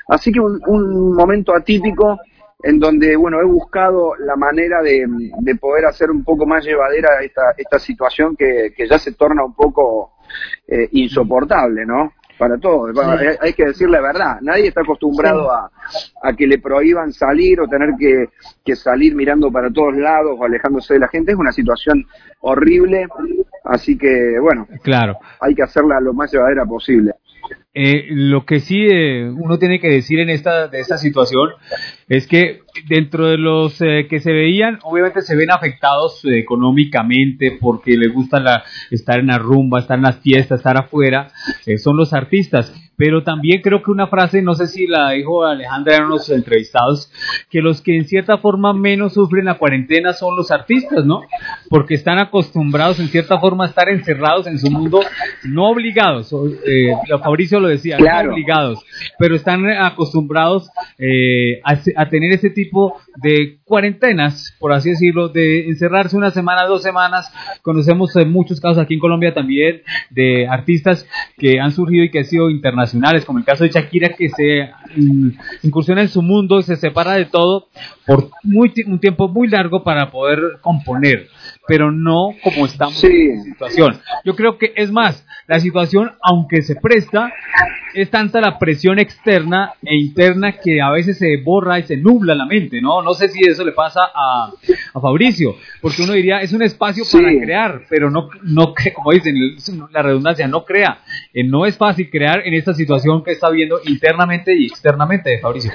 [0.08, 2.20] Así que un, un momento atípico
[2.64, 7.22] en donde, bueno, he buscado la manera de, de poder hacer un poco más llevadera
[7.22, 10.14] esta, esta situación que, que ya se torna un poco
[10.68, 12.14] eh, insoportable, ¿no?
[12.38, 12.96] Para todos.
[13.40, 14.38] Hay que decir la verdad.
[14.42, 15.72] Nadie está acostumbrado a,
[16.24, 18.30] a, que le prohíban salir o tener que,
[18.66, 21.34] que salir mirando para todos lados o alejándose de la gente.
[21.34, 22.06] Es una situación
[22.40, 23.08] horrible.
[23.64, 25.18] Así que, bueno, claro.
[25.40, 27.14] hay que hacerla lo más llevadera posible.
[27.74, 31.52] Eh, lo que sí eh, uno tiene que decir en esta, de esta situación
[32.10, 37.96] es que dentro de los eh, que se veían, obviamente se ven afectados económicamente porque
[37.96, 41.32] les gusta la, estar en la rumba, estar en las fiestas, estar afuera,
[41.78, 45.96] son los artistas pero también creo que una frase, no sé si la dijo Alejandra
[45.96, 47.12] en unos entrevistados,
[47.50, 51.22] que los que en cierta forma menos sufren la cuarentena son los artistas, ¿no?
[51.68, 55.00] Porque están acostumbrados en cierta forma a estar encerrados en su mundo,
[55.46, 58.86] no obligados, eh, Fabricio lo decía, no obligados,
[59.18, 66.16] pero están acostumbrados eh, a, tener ese tipo de cuarentenas, por así decirlo, de encerrarse
[66.16, 67.34] una semana, dos semanas.
[67.64, 72.26] Conocemos muchos casos aquí en Colombia también de artistas que han surgido y que han
[72.26, 72.91] sido internacionales
[73.26, 75.30] como el caso de Shakira, que se mm,
[75.64, 77.68] incursiona en su mundo y se separa de todo
[78.06, 81.28] por muy, un tiempo muy largo para poder componer,
[81.68, 84.00] pero no como estamos en la situación.
[84.26, 87.30] Yo creo que es más, la situación, aunque se presta,
[87.94, 92.34] es tanta la presión externa e interna que a veces se borra y se nubla
[92.36, 93.02] la mente, ¿no?
[93.02, 94.50] No sé si eso le pasa a,
[94.94, 99.36] a Fabricio, porque uno diría, es un espacio para crear, pero no, no, como dicen,
[99.92, 101.00] la redundancia, no crea.
[101.34, 105.74] Eh, no es fácil crear en esta situación que está viendo internamente y externamente, Fabricio.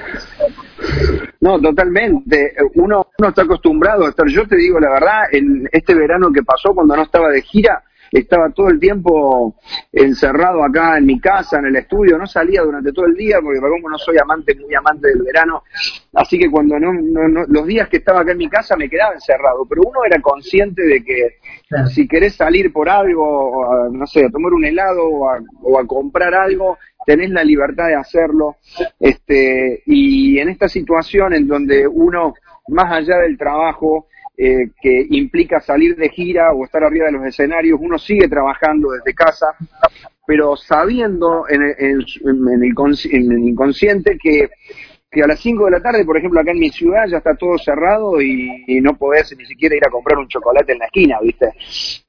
[1.39, 2.55] No, totalmente.
[2.73, 6.41] Uno, uno está acostumbrado a estar, yo te digo la verdad, en este verano que
[6.41, 9.55] pasó cuando no estaba de gira, estaba todo el tiempo
[9.91, 13.59] encerrado acá en mi casa, en el estudio, no salía durante todo el día porque
[13.59, 15.63] como no soy amante, muy amante del verano,
[16.13, 19.13] así que cuando no, no, los días que estaba acá en mi casa me quedaba
[19.13, 21.37] encerrado, pero uno era consciente de que
[21.93, 25.85] si querés salir por algo, no sé, a tomar un helado o a, o a
[25.85, 28.57] comprar algo, tenés la libertad de hacerlo,
[28.99, 32.33] este, y en esta situación en donde uno,
[32.67, 34.07] más allá del trabajo,
[34.39, 38.91] eh, que implica salir de gira o estar arriba de los escenarios, uno sigue trabajando
[38.91, 39.47] desde casa,
[40.27, 42.47] pero sabiendo en el, en
[43.31, 44.47] el, inconsciente que,
[45.09, 47.33] que, a las 5 de la tarde, por ejemplo, acá en mi ciudad ya está
[47.35, 51.17] todo cerrado y, no podés ni siquiera ir a comprar un chocolate en la esquina,
[51.19, 51.51] ¿viste?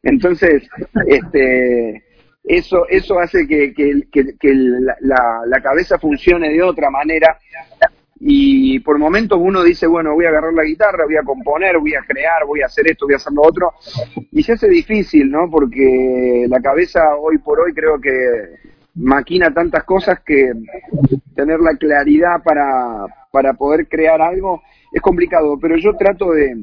[0.03, 0.69] Entonces,
[1.07, 2.05] este
[2.45, 4.97] eso eso hace que, que, que, la,
[5.47, 7.38] la, cabeza funcione de otra manera
[8.20, 11.94] y por momentos uno dice, bueno, voy a agarrar la guitarra, voy a componer, voy
[11.94, 13.72] a crear, voy a hacer esto, voy a hacer lo otro,
[14.33, 15.48] y se hace difícil, ¿no?
[15.50, 18.11] Porque la cabeza hoy por hoy creo que
[18.94, 20.52] maquina tantas cosas que
[21.35, 26.57] tener la claridad para, para poder crear algo es complicado, pero yo trato de,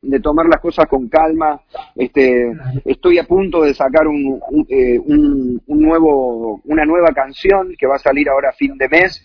[0.00, 1.60] de tomar las cosas con calma.
[1.94, 2.52] Este,
[2.84, 7.96] estoy a punto de sacar un, un, eh, un, nuevo, una nueva canción que va
[7.96, 9.24] a salir ahora fin de mes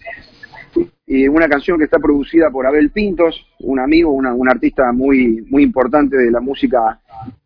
[1.06, 5.46] y una canción que está producida por Abel Pintos, un amigo, una, un artista muy,
[5.50, 7.00] muy importante de la música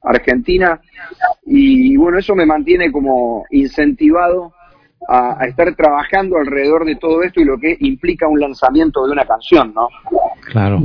[0.04, 0.80] argentina.
[1.46, 4.54] Y, bueno, eso me mantiene como incentivado
[5.10, 9.26] a, estar trabajando alrededor de todo esto y lo que implica un lanzamiento de una
[9.26, 9.88] canción, ¿no?
[10.52, 10.82] Claro.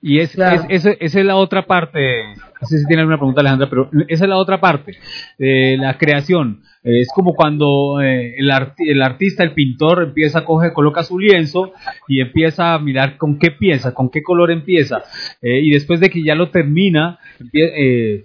[0.00, 0.36] Y es,
[0.68, 4.28] esa es la otra parte, no sé si tiene alguna pregunta Alejandra, pero esa es
[4.28, 4.96] la otra parte,
[5.38, 6.62] de la creación.
[6.84, 11.72] Es como cuando eh, el, el, artista, el pintor, empieza, coge, coloca su lienzo
[12.08, 15.02] y empieza a mirar con qué piensa, con qué color empieza.
[15.40, 17.18] Eh, y después de que ya lo termina,
[17.54, 18.22] eh,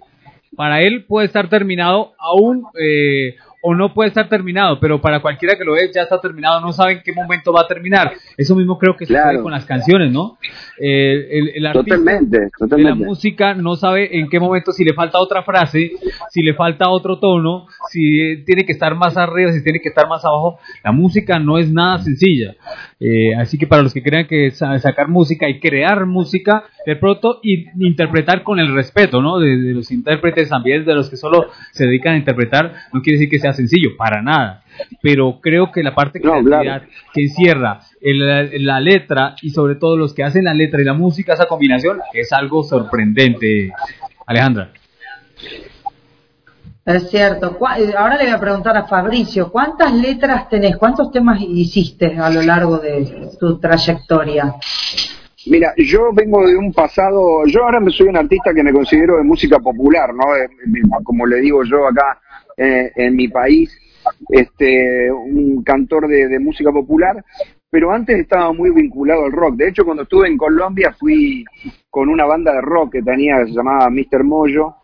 [0.56, 2.64] para él puede estar terminado aún
[3.62, 6.72] o no puede estar terminado, pero para cualquiera que lo ve ya está terminado, no
[6.72, 8.12] sabe en qué momento va a terminar.
[8.36, 10.38] Eso mismo creo que sucede con las canciones, ¿no?
[10.82, 15.18] Eh, el, artista totalmente, de la música no sabe en qué momento si le falta
[15.18, 15.90] otra frase,
[16.30, 20.08] si le falta otro tono, si tiene que estar más arriba, si tiene que estar
[20.08, 20.58] más abajo.
[20.82, 22.54] La música no es nada sencilla.
[22.98, 27.40] Eh, así que para los que crean que sacar música y crear música, de pronto
[27.42, 29.38] y interpretar con el respeto, ¿no?
[29.38, 33.18] De, de los intérpretes también, de los que solo se dedican a interpretar, no quiere
[33.18, 34.62] decir que sea sencillo, para nada.
[35.02, 40.24] Pero creo que la parte creatividad que encierra la letra y sobre todo los que
[40.24, 43.72] hacen la letra y la música, esa combinación, es algo sorprendente.
[44.26, 44.72] Alejandra.
[46.84, 47.58] Es cierto.
[47.76, 50.76] Eh, ahora le voy a preguntar a Fabricio, ¿cuántas letras tenés?
[50.76, 54.54] ¿Cuántos temas hiciste a lo largo de tu trayectoria?
[55.46, 59.22] Mira, yo vengo de un pasado, yo ahora soy un artista que me considero de
[59.22, 60.24] música popular, ¿no?
[61.02, 62.20] Como le digo yo acá
[62.56, 63.74] eh, en mi país,
[64.28, 67.24] este, un cantor de, música popular,
[67.70, 69.56] pero antes estaba muy vinculado al rock.
[69.56, 71.44] De hecho, cuando estuve en Colombia fui
[71.88, 74.24] con una banda de rock que tenía, se llamaba Mr.
[74.24, 74.74] Moyo,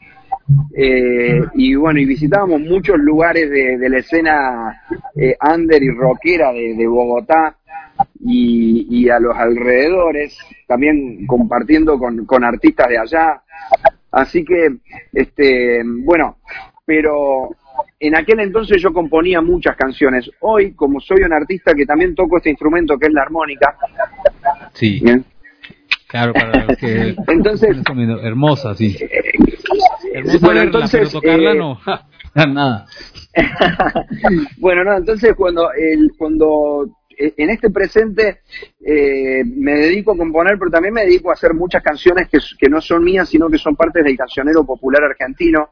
[0.74, 4.82] eh, y bueno, y visitábamos muchos lugares de, la escena
[5.16, 7.56] eh, under y rockera de, Bogotá
[8.20, 13.42] y, a los alrededores, también compartiendo con, con artistas de allá.
[14.12, 14.76] Así que,
[15.12, 16.36] este, bueno,
[16.84, 17.50] pero
[17.98, 20.30] en aquel entonces yo componía muchas canciones.
[20.40, 23.76] Hoy, como soy un artista que también toco este instrumento que es la armónica.
[24.74, 25.02] Sí.
[26.08, 27.76] Claro, para que entonces
[28.22, 28.96] hermosa, sí.
[30.12, 31.80] Hermosa bueno, entonces tocarla eh, no.
[32.34, 32.86] Nada.
[34.58, 38.40] bueno, no, entonces cuando el cuando eh, en este presente
[38.85, 42.68] eh, me dedico a componer, pero también me dedico a hacer muchas canciones que, que
[42.68, 45.70] no son mías, sino que son partes del cancionero popular argentino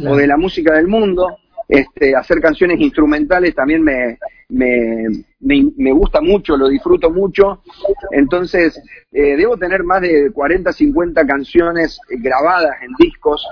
[0.00, 1.38] o de la música del mundo.
[1.68, 4.18] Este, hacer canciones instrumentales también me,
[4.50, 7.62] me, me, gusta mucho, lo disfruto mucho.
[8.10, 8.80] Entonces,
[9.12, 13.46] eh, debo tener más de 40, 50 canciones grabadas en discos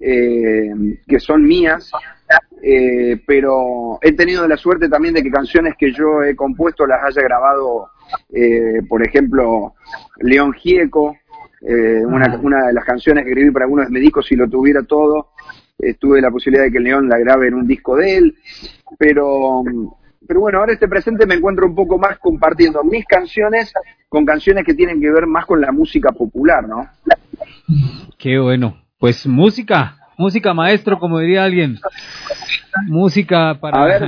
[0.00, 1.90] que son mías.
[2.62, 7.04] Eh, pero he tenido la suerte también de que canciones que yo he compuesto las
[7.04, 7.90] haya grabado,
[8.32, 9.74] eh, por ejemplo,
[10.20, 11.16] León Gieco,
[11.60, 14.82] eh, una, una, de las canciones que escribí para algunos me dijo si lo tuviera
[14.82, 15.30] todo,
[16.00, 18.36] tuve la posibilidad de que León la grabe en un disco de él,
[18.98, 19.62] pero,
[20.26, 23.72] pero bueno, ahora este presente me encuentro un poco más compartiendo mis canciones
[24.08, 26.88] con canciones que tienen que ver más con la música popular, ¿no?
[28.18, 28.76] Qué bueno.
[28.98, 31.78] Pues música, música maestro, como diría alguien.
[32.86, 33.98] Música para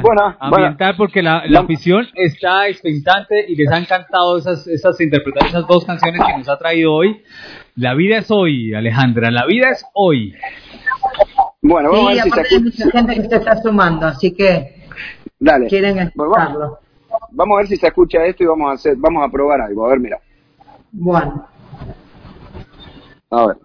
[0.40, 5.85] ambientar, porque la, afición está expectante y les ha encantado esas, esas interpretaciones, esas dos
[5.85, 7.23] canciones que nos ha traído hoy.
[7.77, 10.35] La vida es hoy, Alejandra, la vida es hoy.
[11.62, 14.80] Bueno, vamos a ver si se hay mucha gente que se está sumando, así que
[15.40, 15.68] Dale.
[15.68, 16.79] quieren escucharlo.
[17.31, 19.87] vamos, a ver si se escucha esto y vamos a hacer, vamos a probar algo.
[19.87, 20.18] A ver, mira.
[20.92, 21.46] Bueno.
[23.31, 23.57] A ver.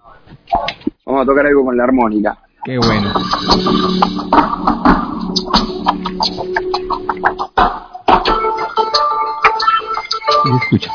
[1.06, 2.38] Vamos a tocar algo con la armónica.
[2.64, 3.12] Qué bueno.
[10.46, 10.92] Y escucha.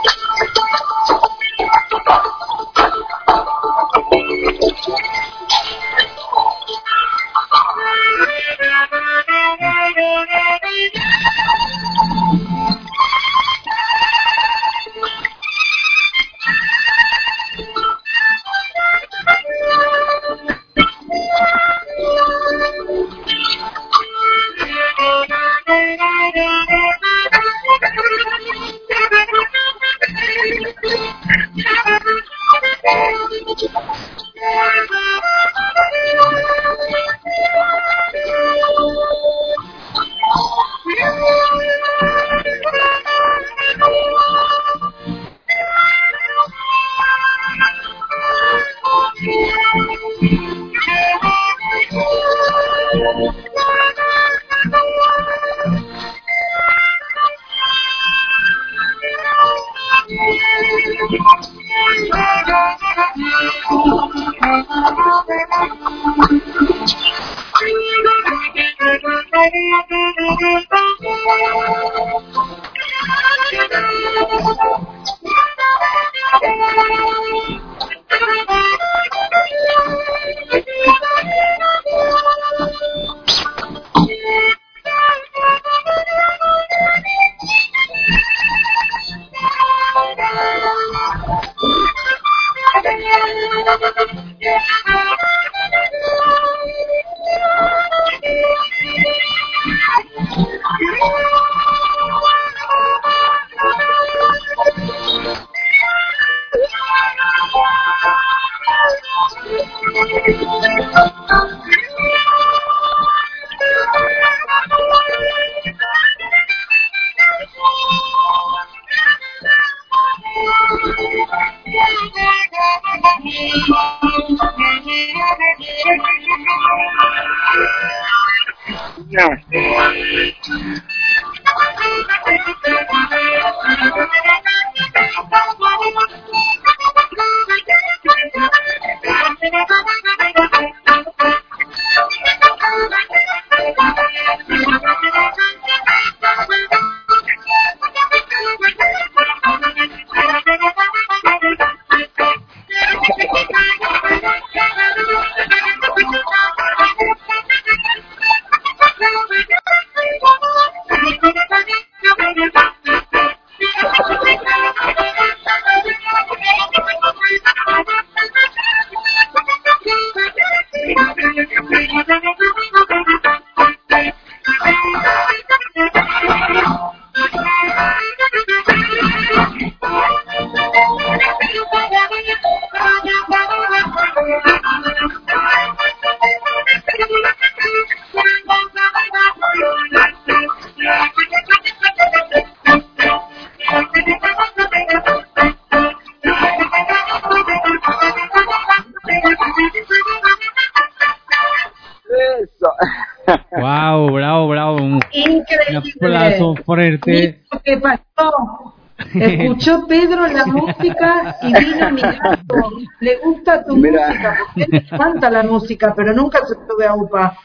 [206.80, 207.40] Fuerte.
[207.64, 208.74] ¿Qué pasó?
[209.14, 212.70] Escuchó Pedro la música y vino a mi gato.
[213.00, 214.08] Le gusta tu Mira.
[214.08, 217.36] música, porque él le encanta la música, pero nunca se sube a UPA.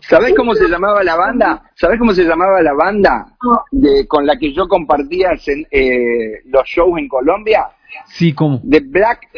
[0.00, 1.62] ¿Sabés cómo se llamaba la banda?
[1.74, 3.26] ¿Sabés cómo se llamaba la banda
[3.70, 5.32] de, con la que yo compartía
[5.70, 7.66] eh, los shows en Colombia?
[8.06, 8.60] Sí, como.
[8.68, 9.28] The Black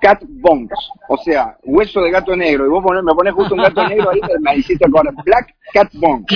[0.00, 0.70] Cat Bones,
[1.08, 2.66] o sea, hueso de gato negro.
[2.66, 5.14] Y vos pones, me pones justo un gato negro ahí, me hiciste acordar.
[5.24, 6.26] Black Cat Bones.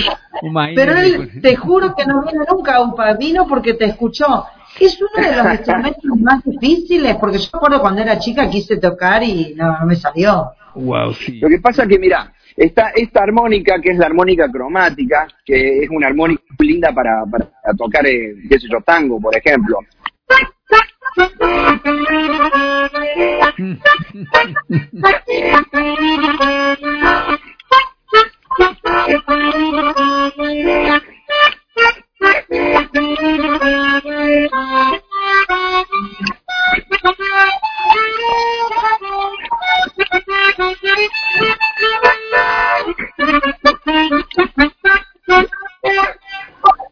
[0.75, 4.45] Pero él, te juro que no vino nunca a UPA, vino porque te escuchó.
[4.79, 9.23] Es uno de los instrumentos más difíciles, porque yo recuerdo cuando era chica quise tocar
[9.23, 10.51] y no, no me salió.
[10.75, 11.39] Wow, sí.
[11.39, 15.89] Lo que pasa que, mira, está esta armónica, que es la armónica cromática, que es
[15.89, 19.77] una armónica muy linda para, para tocar, eh, qué sé yo, tango, por ejemplo.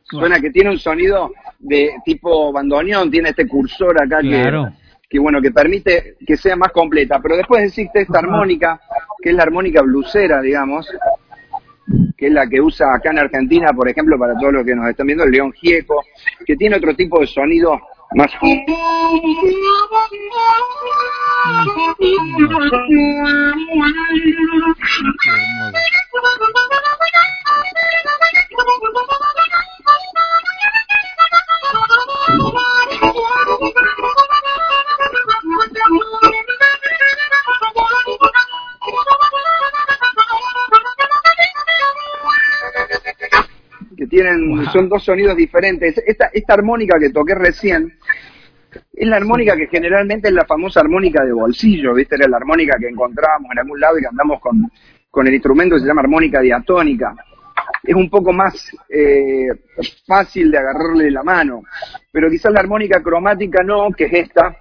[0.09, 1.31] Suena que tiene un sonido
[1.61, 4.51] de tipo bandoneón, tiene este cursor acá que,
[5.09, 7.19] que bueno, que permite que sea más completa.
[7.21, 8.79] Pero después existe esta armónica,
[9.21, 10.87] que es la armónica blusera, digamos,
[12.17, 14.87] que es la que usa acá en Argentina, por ejemplo, para todos los que nos
[14.89, 16.03] están viendo, el León Gieco,
[16.45, 17.79] que tiene otro tipo de sonido
[18.13, 18.31] más...
[43.97, 44.65] Que tienen, Wow.
[44.71, 46.01] son dos sonidos diferentes.
[46.05, 47.93] Esta, esta armónica que toqué recién
[48.93, 52.15] es la armónica que generalmente es la famosa armónica de bolsillo, ¿viste?
[52.15, 54.71] Era la armónica que encontrábamos en algún lado y que andamos con,
[55.09, 57.13] con el instrumento que se llama armónica diatónica.
[57.83, 59.47] Es un poco más eh,
[60.05, 61.63] fácil de agarrarle la mano,
[62.11, 64.55] pero quizás la armónica cromática no, que es esta,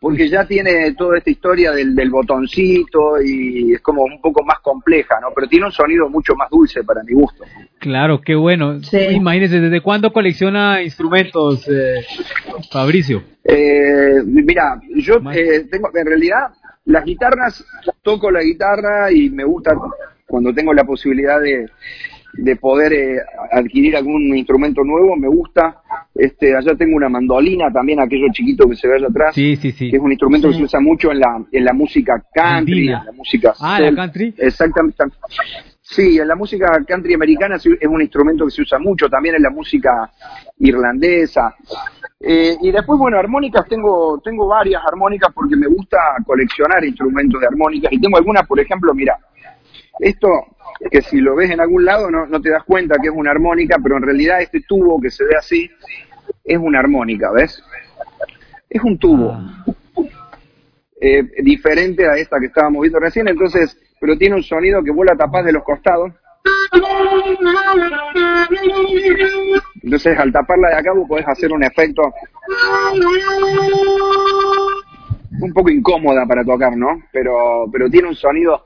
[0.00, 4.60] porque ya tiene toda esta historia del, del botoncito y es como un poco más
[4.60, 5.28] compleja, ¿no?
[5.34, 7.44] Pero tiene un sonido mucho más dulce para mi gusto.
[7.78, 8.80] Claro, qué bueno.
[8.82, 8.98] Sí.
[8.98, 12.04] Imagínese, ¿desde cuándo colecciona instrumentos, eh,
[12.70, 13.22] Fabricio?
[13.44, 16.50] Eh, mira, yo eh, tengo, en realidad,
[16.84, 17.64] las guitarras,
[18.02, 19.72] toco la guitarra y me gusta
[20.28, 21.68] cuando tengo la posibilidad de,
[22.34, 23.16] de poder eh,
[23.52, 25.80] adquirir algún instrumento nuevo, me gusta.
[26.14, 29.70] Este, allá tengo una mandolina también, aquello chiquito que se ve allá atrás, Sí, sí,
[29.72, 29.88] sí.
[29.90, 32.98] que es un instrumento que se usa mucho en la, en la música country, Andina.
[33.00, 34.34] en la música Ah, la country.
[34.36, 35.04] Exactamente.
[35.80, 39.42] Sí, en la música country americana es un instrumento que se usa mucho, también en
[39.42, 40.10] la música
[40.58, 41.54] irlandesa.
[42.20, 47.46] Eh, y después, bueno, armónicas, tengo, tengo varias armónicas porque me gusta coleccionar instrumentos de
[47.46, 49.16] armónicas y tengo algunas, por ejemplo, mira,
[50.00, 50.28] esto
[50.90, 53.30] que si lo ves en algún lado no, no te das cuenta que es una
[53.30, 55.70] armónica, pero en realidad este tubo que se ve así
[56.44, 57.62] es una armónica, ¿ves?
[58.68, 59.32] Es un tubo.
[59.32, 59.64] Ah.
[61.00, 65.14] Eh, diferente a esta que estábamos viendo recién, entonces, pero tiene un sonido que vuela
[65.16, 66.12] tapaz de los costados.
[69.82, 72.02] Entonces, al taparla de acá, vos podés hacer un efecto
[75.40, 77.02] un poco incómoda para tocar, ¿no?
[77.12, 78.64] Pero, pero tiene un sonido.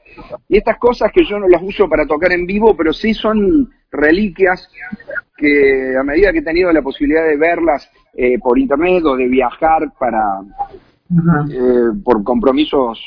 [0.48, 3.70] Y estas cosas que yo no las uso para tocar en vivo, pero sí son
[3.90, 4.70] reliquias
[5.36, 9.26] que a medida que he tenido la posibilidad de verlas eh, por internet o de
[9.26, 10.40] viajar para,
[11.50, 13.06] eh, por compromisos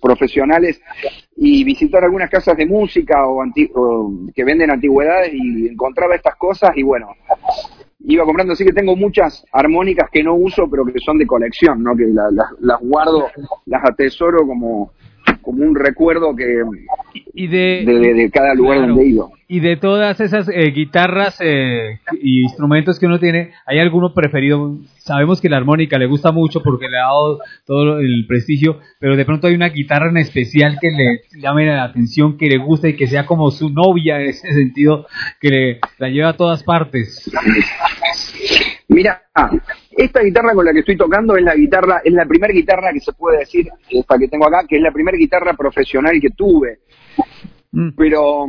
[0.00, 0.80] profesionales
[1.36, 3.44] y visitar algunas casas de música o,
[4.34, 7.08] que venden antigüedades y encontraba estas cosas y bueno,
[8.00, 11.82] iba comprando, así que tengo muchas armónicas que no uso pero que son de colección,
[11.82, 11.96] ¿no?
[11.96, 13.28] que las guardo,
[13.66, 14.92] las atesoro como,
[15.48, 16.62] como un recuerdo que
[17.32, 19.30] y de, de, cada lugar donde he ido.
[19.48, 24.76] Y de todas esas eh, guitarras eh, y instrumentos que uno tiene, ¿hay alguno preferido?
[24.98, 29.16] Sabemos que la armónica le gusta mucho porque le ha dado todo el prestigio, pero
[29.16, 32.90] de pronto hay una guitarra en especial que le llame la atención, que le guste
[32.90, 35.06] y que sea como su novia en ese sentido,
[35.40, 37.30] que le, la lleva a todas partes.
[38.88, 39.22] Mira,
[39.90, 43.00] esta guitarra con la que estoy tocando es la guitarra, es la primera guitarra que
[43.00, 46.80] se puede decir, esta que tengo acá, que es la primera guitarra profesional que tuve.
[47.72, 47.90] Mm.
[47.94, 48.46] Pero,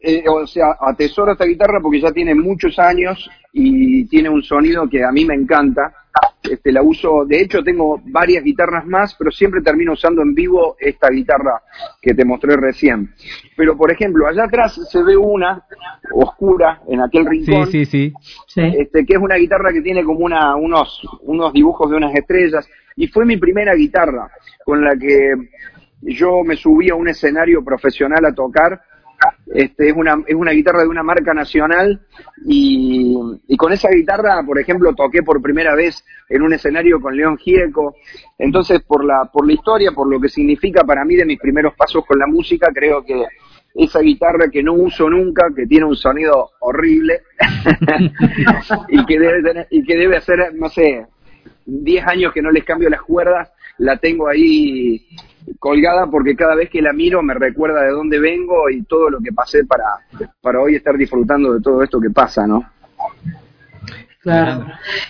[0.00, 4.88] eh, o sea, atesoro esta guitarra porque ya tiene muchos años y tiene un sonido
[4.88, 5.92] que a mí me encanta.
[6.42, 10.76] Este, la uso, de hecho tengo varias guitarras más, pero siempre termino usando en vivo
[10.78, 11.62] esta guitarra
[12.00, 13.14] que te mostré recién.
[13.56, 15.64] Pero por ejemplo, allá atrás se ve una
[16.12, 18.12] oscura en aquel rincón, sí, sí,
[18.46, 18.62] sí.
[18.62, 22.68] Este, que es una guitarra que tiene como una, unos, unos dibujos de unas estrellas
[22.96, 24.30] y fue mi primera guitarra
[24.64, 25.34] con la que
[26.02, 28.80] yo me subí a un escenario profesional a tocar.
[29.54, 32.00] Este, es, una, es una guitarra de una marca nacional
[32.46, 33.14] y,
[33.58, 37.96] con esa guitarra, por ejemplo, toqué por primera vez en un escenario con León Gieco.
[38.38, 41.74] Entonces, por la, por la historia, por lo que significa para mí de mis primeros
[41.74, 43.24] pasos con la música, creo que
[43.74, 47.22] esa guitarra que no uso nunca, que tiene un sonido horrible
[48.88, 51.06] y que debe tener, y que debe hacer, no sé,
[51.66, 53.50] 10 años que no les cambio las cuerdas,
[53.82, 55.04] la tengo ahí
[55.58, 59.20] colgada porque cada vez que la miro me recuerda de dónde vengo y todo lo
[59.20, 59.84] que pasé para,
[60.40, 62.64] para hoy estar disfrutando de todo esto que pasa, ¿no?
[64.20, 64.66] Claro.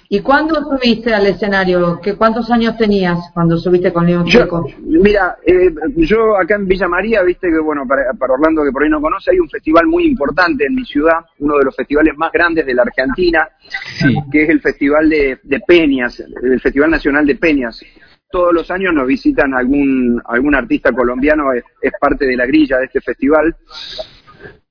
[0.08, 2.00] ¿Y cuándo subiste al escenario?
[2.00, 4.66] ¿Qué, ¿Cuántos años tenías cuando subiste con León Chico?
[4.78, 8.88] Mira, eh, yo acá en Villa María, viste que, bueno, para, Orlando que por ahí
[8.88, 12.32] no conoce, hay un festival muy importante en mi ciudad, uno de los festivales más
[12.32, 13.46] grandes de la Argentina,
[14.30, 17.84] que es el Festival de, Peñas, el Festival Nacional de Peñas
[18.32, 21.62] todos los años nos visitan algún, algún artista colombiano, es,
[22.00, 23.54] parte de la grilla de este festival.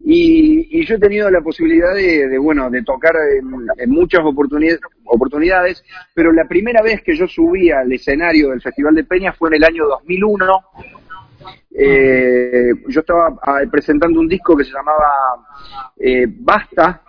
[0.03, 3.15] Y, yo he tenido la posibilidad de, bueno, de tocar
[3.77, 5.83] en, muchas oportunidades, oportunidades,
[6.13, 9.55] pero la primera vez que yo subí al escenario del Festival de Peña fue en
[9.55, 10.59] el año 2001.
[11.73, 15.07] Eh, yo estaba ah, presentando un disco que se llamaba
[15.97, 17.01] eh, Basta,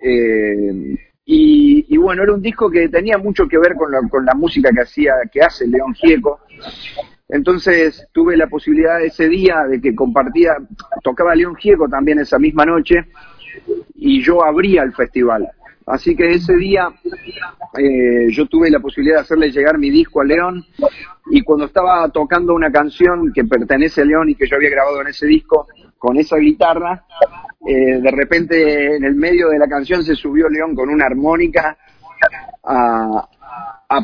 [0.00, 4.32] eh, y, bueno, era un disco que tenía mucho que ver con la, con la
[4.32, 6.40] música que hacía, que hace León Gieco.
[7.28, 10.56] Entonces tuve la posibilidad ese día de que compartía,
[11.04, 13.04] tocaba León Gieco también esa misma noche
[13.96, 15.46] y yo abría el festival.
[15.90, 16.88] Así que ese día
[17.78, 20.64] eh, yo tuve la posibilidad de hacerle llegar mi disco a León
[21.30, 25.00] y cuando estaba tocando una canción que pertenece a León y que yo había grabado
[25.00, 25.66] en ese disco
[25.98, 27.04] con esa guitarra,
[27.66, 31.76] eh, de repente en el medio de la canción se subió León con una armónica
[32.64, 33.28] a,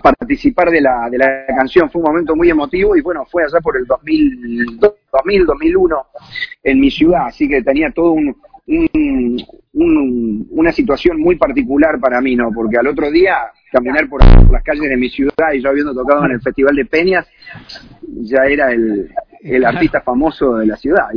[0.03, 1.91] participar de la, de la canción.
[1.91, 6.07] Fue un momento muy emotivo y bueno, fue allá por el 2000, 2000 2001
[6.63, 8.35] en mi ciudad, así que tenía todo un,
[8.67, 9.37] un,
[9.75, 12.51] una situación muy particular para mí, ¿no?
[12.55, 13.39] Porque al otro día
[13.73, 16.85] caminar por, las calles de mi ciudad y yo habiendo tocado en el Festival de
[16.85, 17.27] Peñas,
[18.23, 19.11] ya era el,
[19.43, 21.09] el artista famoso de la ciudad.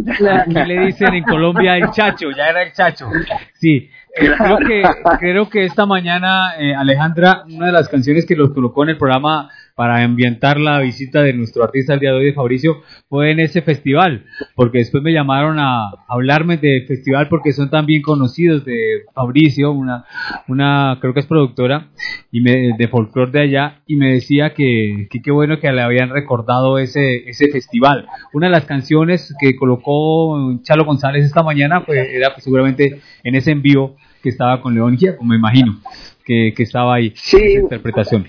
[0.52, 2.32] ¿Qué le dicen en Colombia el chacho?
[2.36, 3.10] Ya era el chacho.
[3.54, 4.84] Sí, eh, creo, que,
[5.20, 8.98] creo que esta mañana, eh, Alejandra, una de las canciones que los colocó en el
[8.98, 13.30] programa para ambientar la visita de nuestro artista el día de hoy de Fabricio fue
[13.32, 14.26] en ese festival,
[14.56, 19.72] porque después me llamaron a hablarme del festival porque son tan bien conocidos de Fabricio,
[19.72, 20.06] una,
[20.48, 21.90] una creo que es productora
[22.32, 26.10] y me, de folclore de allá, y me decía que qué bueno que le habían
[26.10, 28.08] recordado ese, ese festival.
[28.34, 33.52] Una de las canciones que colocó Chalo González esta mañana fue, era seguramente en ese
[33.52, 35.80] envío que estaba con León Giacomo, me imagino,
[36.26, 37.38] que, que estaba ahí, sí.
[37.38, 38.26] esa interpretación.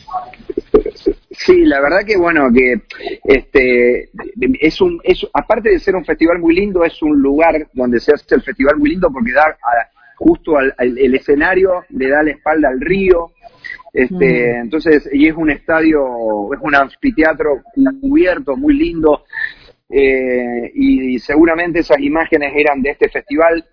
[1.49, 2.75] Sí, la verdad que bueno, que
[3.25, 4.11] este
[4.61, 8.13] es un es, aparte de ser un festival muy lindo, es un lugar donde se
[8.13, 9.57] hace el festival muy lindo porque da
[10.17, 13.31] justo al, el escenario, le da la espalda al río,
[13.95, 14.61] este, mm.
[14.61, 17.63] entonces, y es un estadio, es un anfiteatro
[17.99, 19.25] cubierto, muy lindo,
[19.89, 23.65] eh, y, seguramente esas imágenes eran de este festival.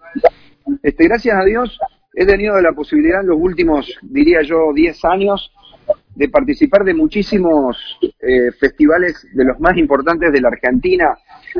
[0.81, 1.77] Este, gracias a Dios,
[2.13, 5.51] he tenido la posibilidad en los últimos, diría yo, 10 años
[6.15, 11.17] de participar de muchísimos eh, festivales de los más importantes de la Argentina,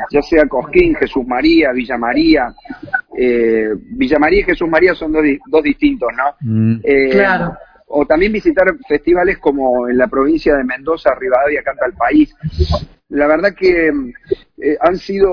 [0.10, 2.54] ya sea Cosquín, Jesús María, Villa María.
[3.18, 6.36] Eh, Villa María y Jesús María son dos, dos distintos, ¿no?
[6.40, 6.80] Mm.
[6.84, 7.58] Eh, claro.
[7.88, 12.34] O también visitar festivales como en la provincia de Mendoza, Rivadavia, Canta el País.
[13.10, 13.90] La verdad que
[14.58, 15.32] eh, han sido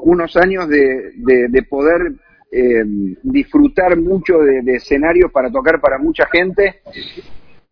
[0.00, 2.12] unos años de, de, poder
[2.50, 2.82] eh,
[3.22, 6.80] disfrutar mucho de, de escenarios para tocar para mucha gente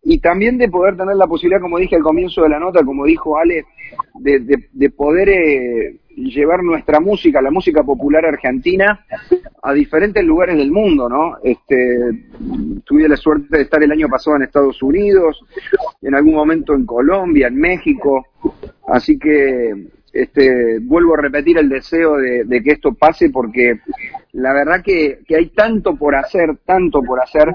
[0.04, 3.06] y también de poder tener la posibilidad, como dije al comienzo de la nota, como
[3.06, 3.64] dijo Ale,
[4.20, 9.04] de, de, poder eh, llevar nuestra música, la música popular argentina,
[9.62, 11.38] a diferentes lugares del mundo, ¿no?
[11.42, 12.26] Este,
[12.84, 15.40] tuve la suerte de estar el año pasado en Estados Unidos,
[16.02, 18.26] en algún momento en Colombia, en México,
[18.86, 19.72] así que
[20.14, 23.80] este, vuelvo a repetir el deseo de, que esto pase porque
[24.32, 27.52] la verdad que, hay tanto por hacer, tanto por hacer,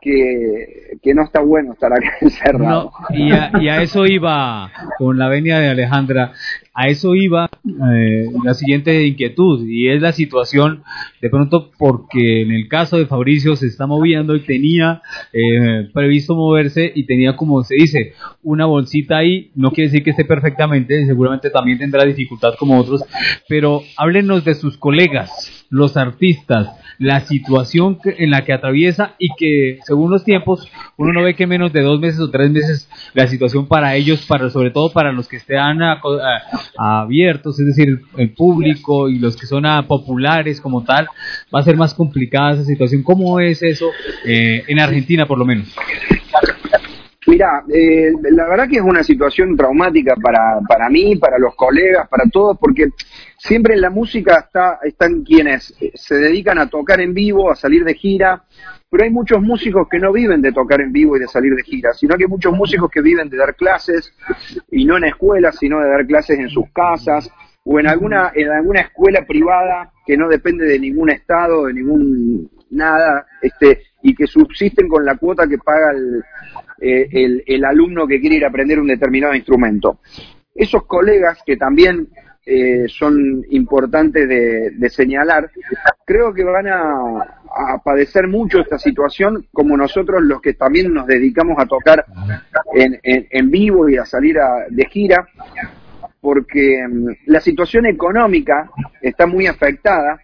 [0.00, 2.92] que, que no está bueno estar acá encerrado.
[3.10, 6.32] y, a, y a eso iba con la venia de Alejandra.
[6.78, 10.84] A eso iba eh, la siguiente inquietud y es la situación
[11.22, 15.00] de pronto porque en el caso de Fabricio se está moviendo y tenía
[15.32, 18.12] eh, previsto moverse y tenía como se dice
[18.42, 23.02] una bolsita ahí, no quiere decir que esté perfectamente, seguramente también tendrá dificultad como otros,
[23.48, 26.68] pero háblenos de sus colegas, los artistas,
[26.98, 31.46] la situación en la que atraviesa y que según los tiempos uno no ve que
[31.46, 35.12] menos de dos meses o tres meses la situación para ellos, para sobre todo para
[35.12, 35.58] los que estén
[36.78, 41.08] abiertos, es decir, el público y los que son populares como tal,
[41.54, 43.02] va a ser más complicada esa situación.
[43.02, 43.90] ¿Cómo es eso
[44.24, 45.74] eh, en Argentina por lo menos?
[47.26, 52.08] Mira, eh, la verdad que es una situación traumática para, para mí, para los colegas,
[52.08, 52.90] para todos, porque
[53.36, 57.56] siempre en la música está, están quienes eh, se dedican a tocar en vivo, a
[57.56, 58.44] salir de gira,
[58.88, 61.64] pero hay muchos músicos que no viven de tocar en vivo y de salir de
[61.64, 64.12] gira, sino que hay muchos músicos que viven de dar clases,
[64.70, 67.28] y no en escuelas, sino de dar clases en sus casas,
[67.64, 72.48] o en alguna, en alguna escuela privada que no depende de ningún estado, de ningún
[72.70, 76.22] nada, este, y que subsisten con la cuota que paga el,
[76.80, 80.00] eh, el, el, alumno que quiere ir a aprender un determinado instrumento.
[80.54, 82.08] Esos colegas que también
[82.48, 85.50] eh, son importantes de, señalar,
[86.04, 87.18] creo que van a,
[87.74, 92.04] a, padecer mucho esta situación como nosotros los que también nos dedicamos a tocar
[92.72, 95.26] en, en, en vivo y a salir a, de gira,
[96.26, 98.68] porque mm, la situación económica
[99.00, 100.20] está muy afectada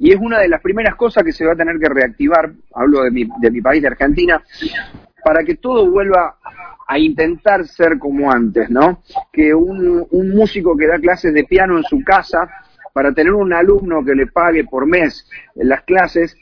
[0.00, 3.04] y es una de las primeras cosas que se va a tener que reactivar, hablo
[3.04, 4.42] de mi, de mi país, de Argentina,
[5.24, 6.38] para que todo vuelva
[6.88, 9.04] a intentar ser como antes, ¿no?
[9.32, 12.50] Que un, músico que da clases de piano en su casa,
[12.92, 15.24] para tener un alumno que le pague por mes
[15.54, 16.36] las clases,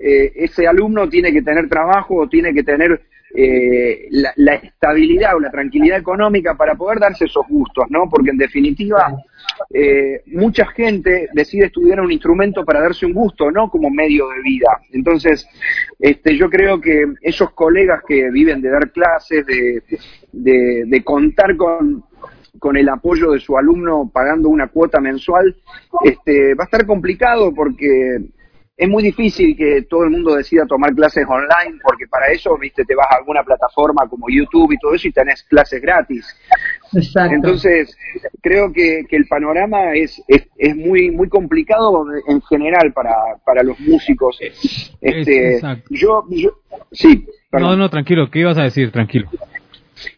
[0.00, 3.02] eh, ese alumno tiene que tener trabajo o tiene que tener
[3.34, 8.08] eh, la, estabilidad o la tranquilidad económica para poder darse esos gustos, ¿no?
[8.08, 9.14] Porque en definitiva,
[9.72, 14.42] eh, mucha gente decide estudiar un instrumento para darse un gusto, no como medio de
[14.42, 14.68] vida.
[14.92, 15.46] Entonces,
[15.98, 19.82] este, yo creo que esos colegas que viven de dar clases, de,
[20.32, 22.04] de, de contar con,
[22.58, 25.56] con el apoyo de su alumno pagando una cuota mensual,
[26.04, 28.18] este, va a estar complicado porque
[28.78, 32.84] es muy difícil que todo el mundo decida tomar clases online porque para eso, viste,
[32.84, 36.24] te vas a alguna plataforma como YouTube y todo eso y tenés clases gratis.
[36.94, 37.34] Exacto.
[37.34, 37.98] Entonces,
[38.40, 43.14] creo que, que el panorama es, es, muy muy complicado en general para,
[43.44, 44.38] para los músicos.
[45.00, 45.60] Este,
[45.90, 46.50] yo, yo,
[46.92, 47.26] sí.
[47.50, 48.92] No, no, tranquilo, ¿qué ibas a decir?
[48.92, 49.28] Tranquilo.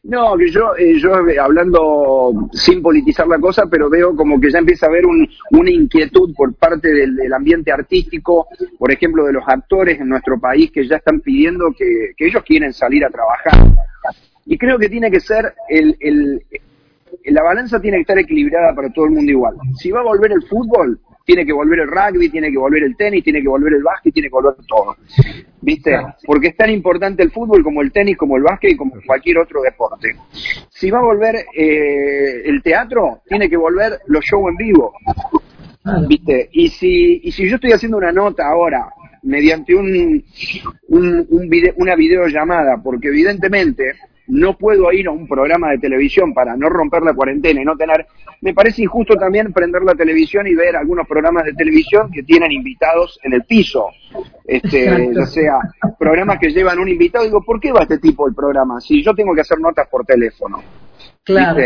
[0.05, 4.59] No, que yo, eh, yo hablando sin politizar la cosa, pero veo como que ya
[4.59, 9.45] empieza a haber un, una inquietud por parte del, ambiente artístico, por ejemplo, de los
[9.47, 13.75] actores en nuestro país que ya están pidiendo que, que ellos quieren salir a trabajar.
[14.47, 16.43] Y creo que tiene que ser el, el,
[17.27, 19.55] la balanza tiene que estar equilibrada para todo el mundo igual.
[19.77, 22.97] Si va a volver el fútbol, tiene que volver el rugby, tiene que volver el
[22.97, 24.97] tenis, tiene que volver el básquet, tiene que volver todo.
[25.61, 25.97] ¿Viste?
[26.25, 29.39] Porque es tan importante el fútbol como el tenis, como el básquet y como cualquier
[29.39, 30.17] otro deporte.
[30.71, 34.93] Si va a volver eh, el teatro, tiene que volver los shows en vivo.
[36.09, 36.49] ¿Viste?
[36.53, 38.89] Y si, y si yo estoy haciendo una nota ahora
[39.23, 40.25] mediante un,
[40.89, 43.93] un, un video, una videollamada, porque evidentemente
[44.31, 47.77] no puedo ir a un programa de televisión para no romper la cuarentena y no
[47.77, 48.07] tener,
[48.41, 52.53] me parece injusto también prender la televisión y ver algunos programas de televisión que tienen
[52.53, 53.89] invitados en el piso,
[54.45, 55.59] este, o sea,
[55.99, 58.81] programas que llevan un invitado, digo, ¿por qué va este tipo el programa?
[58.81, 60.63] Si yo tengo que hacer notas por teléfono.
[61.25, 61.61] Claro.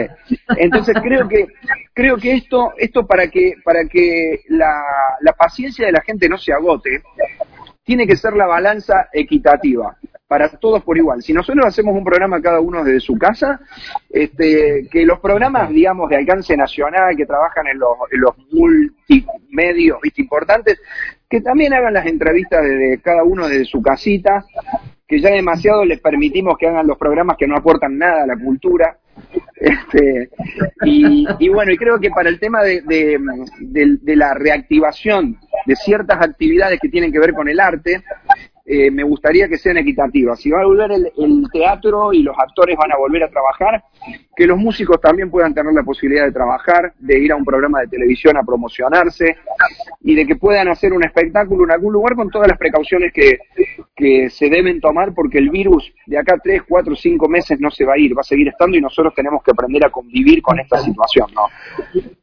[0.56, 1.46] Entonces creo que
[1.92, 4.82] creo que esto esto para que para que la,
[5.20, 7.02] la paciencia de la gente no se agote
[7.84, 9.96] tiene que ser la balanza equitativa
[10.26, 11.22] para todos por igual.
[11.22, 13.60] Si nosotros hacemos un programa cada uno desde su casa,
[14.10, 20.80] este, que los programas, digamos, de alcance nacional, que trabajan en los, los multimedios importantes,
[21.28, 24.44] que también hagan las entrevistas desde cada uno desde su casita,
[25.06, 28.36] que ya demasiado les permitimos que hagan los programas que no aportan nada a la
[28.36, 28.98] cultura.
[29.56, 30.30] Este,
[30.84, 32.82] y, bueno, y creo que para el tema de,
[33.60, 38.02] de la reactivación de ciertas actividades que tienen que ver con el arte,
[38.66, 40.40] eh, me gustaría que sean equitativas.
[40.40, 41.12] Si va a volver el,
[41.52, 43.84] teatro y los actores van a volver a trabajar,
[44.34, 47.80] que los músicos también puedan tener la posibilidad de trabajar, de ir a un programa
[47.80, 49.36] de televisión a promocionarse
[50.00, 53.38] y de que puedan hacer un espectáculo en algún lugar con todas las precauciones que,
[53.94, 57.84] que se deben tomar porque el virus de acá tres, cuatro, cinco meses no se
[57.84, 60.58] va a ir, va a seguir estando y nosotros tenemos que aprender a convivir con
[60.58, 61.46] esta situación, ¿no?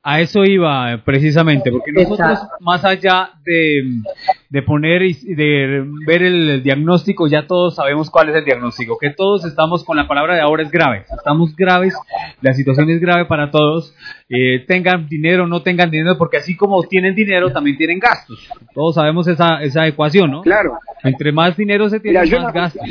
[0.04, 4.02] A eso iba precisamente, porque nosotros más allá de,
[4.50, 8.98] de poner y de ver el el, diagnóstico, ya todos sabemos cuál es el diagnóstico,
[9.00, 11.94] que todos estamos con la palabra de ahora es grave, estamos graves,
[12.42, 13.94] la situación es grave para todos,
[14.30, 18.50] eh, tengan dinero o no tengan dinero, porque así como tienen dinero, también tienen gastos.
[18.74, 20.42] Todos sabemos esa, esa ecuación, ¿no?
[20.42, 20.80] Claro.
[21.04, 22.82] Entre más dinero se tiene, más gastos.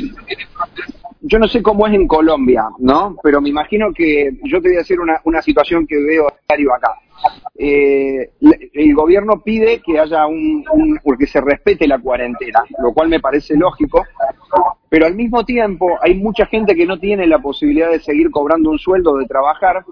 [1.21, 3.15] Yo no sé cómo es en Colombia, ¿no?
[3.23, 6.73] Pero me imagino que yo te voy a decir una, una situación que veo diario
[6.73, 6.95] acá
[7.57, 8.31] eh,
[8.73, 10.63] el gobierno pide que haya un,
[11.17, 14.03] que se respete la cuarentena, lo cual me parece lógico,
[14.89, 18.71] pero al mismo tiempo hay mucha gente que no tiene la posibilidad de seguir cobrando
[18.71, 19.85] un sueldo, de trabajar,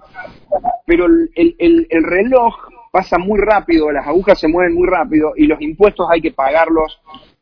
[0.86, 2.54] pero el, el, el reloj
[2.90, 7.00] pasa muy rápido, las agujas se mueven muy rápido y los impuestos hay que pagarlos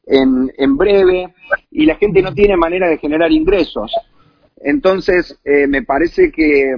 [0.09, 1.35] en, en breve
[1.71, 3.93] y la gente no tiene manera de generar ingresos.
[4.61, 6.75] Entonces, eh, me parece que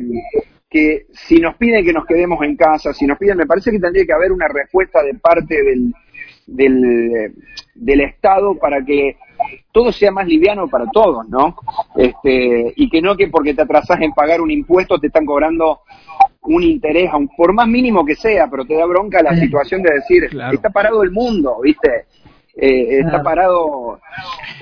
[0.71, 3.81] que si nos piden que nos quedemos en casa, si nos piden, me parece que
[3.81, 5.93] tendría que haber una respuesta de parte del,
[6.47, 7.35] del,
[7.75, 9.17] del Estado para que
[9.73, 11.57] todo sea más liviano para todos, ¿no?
[11.97, 15.81] Este, y que no que porque te atrasas en pagar un impuesto te están cobrando
[16.43, 20.31] un interés, por más mínimo que sea, pero te da bronca la situación de decir,
[20.53, 22.07] está parado el mundo, ¿viste?
[22.63, 24.01] Eh, está parado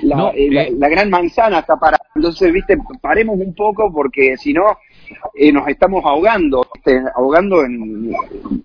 [0.02, 0.72] la, eh, eh.
[0.78, 4.78] la, gran manzana está parada entonces viste paremos un poco porque si no
[5.34, 8.12] eh, nos estamos ahogando, este, ahogando en...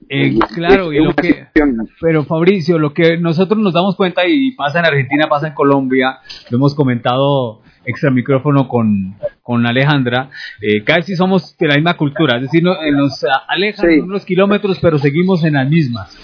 [0.09, 1.47] Eh, claro, y lo que,
[2.01, 6.19] pero Fabricio, lo que nosotros nos damos cuenta y pasa en Argentina, pasa en Colombia,
[6.49, 10.29] lo hemos comentado extra micrófono con, con Alejandra,
[10.61, 15.43] eh, casi somos de la misma cultura, es decir, nos alejan unos kilómetros, pero seguimos
[15.43, 16.17] en las mismas.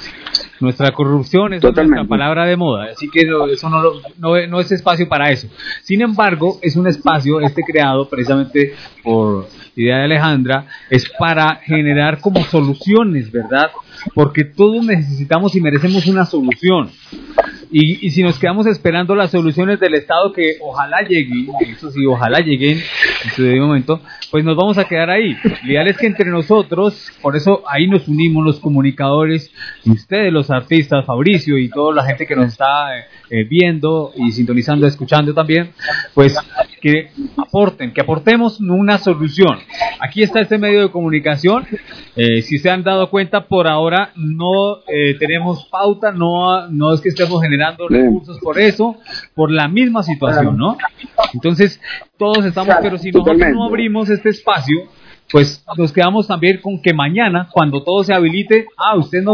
[0.60, 3.82] Nuestra corrupción es nuestra palabra de moda, así que eso no,
[4.18, 5.48] no, no, es espacio para eso.
[5.84, 12.20] Sin embargo, es un espacio este creado precisamente por idea de Alejandra, es para generar
[12.20, 13.72] como soluciones, ¿verdad?
[14.14, 16.90] Porque todos necesitamos y merecemos una solución.
[17.72, 22.04] Y, y, si nos quedamos esperando las soluciones del Estado que ojalá lleguen, eso sí,
[22.06, 24.02] ojalá lleguen en su debido momento,
[24.32, 25.36] pues nos vamos a quedar ahí.
[25.44, 29.52] Lo ideal es que entre nosotros, por eso ahí nos unimos los comunicadores,
[29.84, 32.90] y ustedes los artistas, Fabricio y toda la gente que nos está
[33.30, 35.72] eh, viendo y sintonizando, escuchando también,
[36.14, 36.36] pues
[36.82, 39.60] que aporten, que aportemos una solución.
[40.00, 41.66] Aquí está este medio de comunicación.
[42.16, 47.02] Eh, si se han dado cuenta, por ahora no eh, tenemos pauta, no, no es
[47.02, 48.96] que estemos generando recursos por eso,
[49.36, 50.78] por la misma situación, ¿no?
[51.34, 51.80] Entonces,
[52.18, 54.88] todos estamos, pero si nosotros no abrimos este espacio,
[55.32, 59.34] pues nos quedamos también con que mañana, cuando todo se habilite, ah, usted no,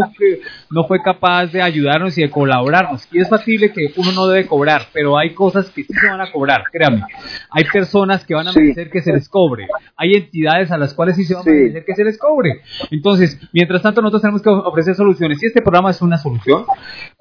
[0.70, 3.08] no fue capaz de ayudarnos y de colaborarnos.
[3.10, 6.20] Y es factible que uno no debe cobrar, pero hay cosas que sí se van
[6.20, 7.02] a cobrar, créanme.
[7.50, 9.68] Hay personas que van a merecer que se les cobre.
[9.96, 12.60] Hay entidades a las cuales sí se van a merecer que se les cobre.
[12.90, 15.42] Entonces, mientras tanto, nosotros tenemos que ofrecer soluciones.
[15.42, 16.64] Y este programa es una solución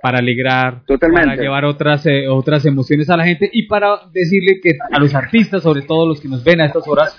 [0.01, 4.73] para alegrar, para llevar otras, eh, otras emociones a la gente y para decirle que
[4.91, 7.17] a los artistas, sobre todo los que nos ven a estas horas,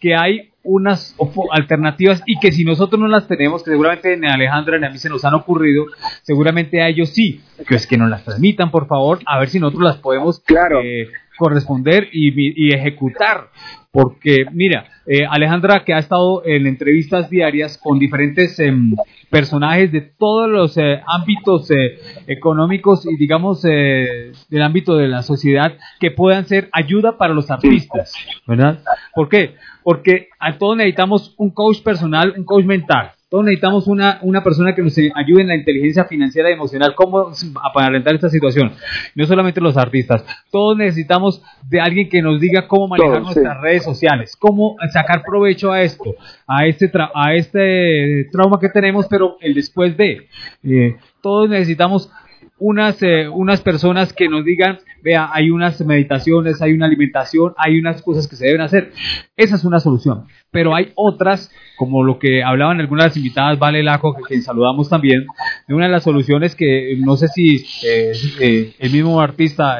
[0.00, 1.16] que hay unas
[1.50, 4.98] alternativas y que si nosotros no las tenemos, que seguramente a Alejandra ni a mí
[4.98, 5.86] se nos han ocurrido,
[6.22, 9.58] seguramente a ellos sí, que es que nos las transmitan, por favor, a ver si
[9.58, 10.80] nosotros las podemos claro.
[10.82, 11.08] Eh,
[11.38, 13.48] corresponder y, ejecutar.
[13.90, 18.94] Porque, mira, eh, Alejandra, que ha estado en entrevistas diarias con diferentes em,
[19.30, 25.78] personajes de todos los eh, ámbitos eh, económicos y, digamos, del ámbito de la sociedad,
[26.00, 28.12] que puedan ser ayuda para los artistas,
[28.46, 28.80] ¿verdad?
[29.14, 29.54] ¿Por qué?
[29.82, 33.12] Porque a todos necesitamos un coach personal, un coach mental.
[33.30, 37.30] Todos necesitamos una, una persona que nos ayude en la inteligencia financiera y emocional, cómo
[37.62, 38.72] aparentar esta situación.
[39.14, 43.84] No solamente los artistas, todos necesitamos de alguien que nos diga cómo manejar nuestras redes
[43.84, 46.14] sociales, cómo sacar provecho a esto,
[46.46, 50.28] a este, a este trauma que tenemos, pero el después de.
[50.64, 52.10] Eh, todos necesitamos
[52.58, 57.78] unas, eh, unas personas que nos digan, vea, hay unas meditaciones, hay una alimentación, hay
[57.78, 58.92] unas cosas que se deben hacer.
[59.36, 60.26] Esa es una solución.
[60.50, 65.26] Pero hay otras, como lo que hablaban algunas invitadas, Vale Laco, que, saludamos también,
[65.66, 69.78] de una de las soluciones que no sé si eh, eh, el mismo artista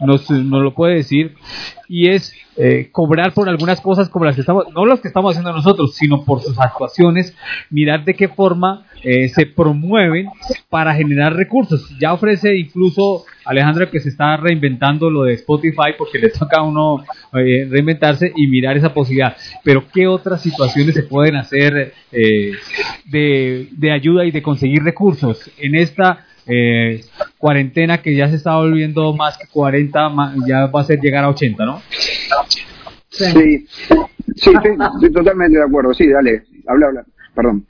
[0.00, 1.34] nos, nos lo puede decir,
[1.88, 5.32] y es eh, cobrar por algunas cosas como las que estamos, no las que estamos
[5.32, 7.36] haciendo nosotros, sino por sus actuaciones,
[7.70, 10.28] mirar de qué forma eh, se promueven
[10.68, 11.92] para generar recursos.
[11.98, 16.62] Ya ofrece incluso Alejandro que se está reinventando lo de Spotify porque le toca a
[16.62, 19.36] uno eh, reinventarse y mirar esa posibilidad.
[19.64, 25.74] Pero ¿qué otras situaciones se pueden hacer de, de ayuda y de conseguir recursos en
[25.74, 27.04] esta eh,
[27.38, 30.12] cuarentena que ya se está volviendo más que 40,
[30.46, 31.82] ya va a ser llegar a 80, ¿no?
[33.08, 33.66] Sí,
[34.36, 35.94] sí, estoy, totalmente de acuerdo.
[35.94, 37.04] Sí, dale, habla, habla.
[37.34, 37.66] Perdón.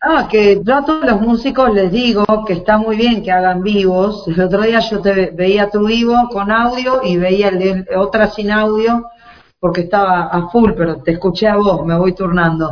[0.00, 3.62] Ah, que yo a todos los músicos les digo que está muy bien que hagan
[3.62, 4.26] vivos.
[4.28, 8.28] El otro día yo te veía tu vivo con audio y veía el de otra
[8.28, 9.10] sin audio
[9.60, 12.70] porque estaba a full, pero te escuché a vos, me voy turnando.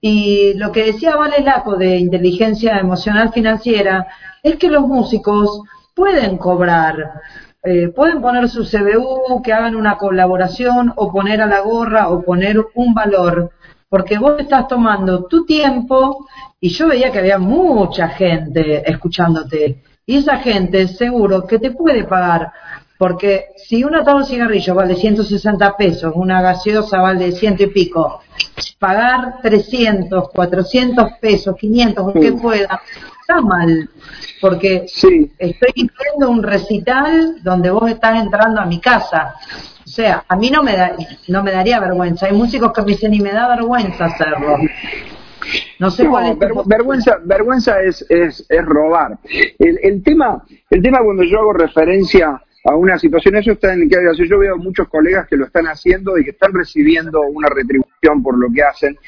[0.00, 4.06] Y lo que decía Vale Laco de inteligencia emocional financiera
[4.42, 5.62] es que los músicos
[5.94, 7.22] pueden cobrar,
[7.62, 12.22] eh, pueden poner su CBU, que hagan una colaboración o poner a la gorra o
[12.22, 13.50] poner un valor,
[13.88, 16.26] porque vos estás tomando tu tiempo
[16.60, 19.82] y yo veía que había mucha gente escuchándote.
[20.04, 22.52] Y esa gente seguro que te puede pagar
[22.98, 28.20] porque si una atado de cigarrillos vale 160 pesos, una gaseosa vale ciento y pico,
[28.78, 32.80] pagar 300, 400 pesos, 500, lo que pueda,
[33.20, 33.90] está mal.
[34.40, 35.30] Porque estoy
[35.74, 39.34] viendo un recital donde vos estás entrando a mi casa.
[39.84, 40.92] O sea, a mí no me, da,
[41.28, 42.26] no me daría vergüenza.
[42.26, 44.58] Hay músicos que me dicen, y me da vergüenza hacerlo.
[45.78, 49.18] No sé cuál es vergüenza, vergüenza es, es, es robar.
[49.58, 53.36] El, el, tema, el tema cuando yo hago referencia a una situación.
[53.36, 53.96] Eso está en que
[54.28, 58.36] yo veo muchos colegas que lo están haciendo y que están recibiendo una retribución por
[58.38, 58.98] lo que hacen.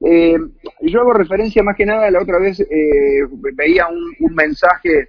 [0.00, 0.36] Eh,
[0.82, 5.08] yo hago referencia más que nada, la otra vez eh, veía un, un, mensaje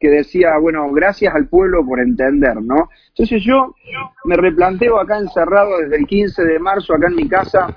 [0.00, 2.88] que decía, bueno, gracias al pueblo por entender, ¿no?
[3.08, 3.74] Entonces yo
[4.24, 7.74] me replanteo acá encerrado desde el 15 de marzo, acá en mi casa,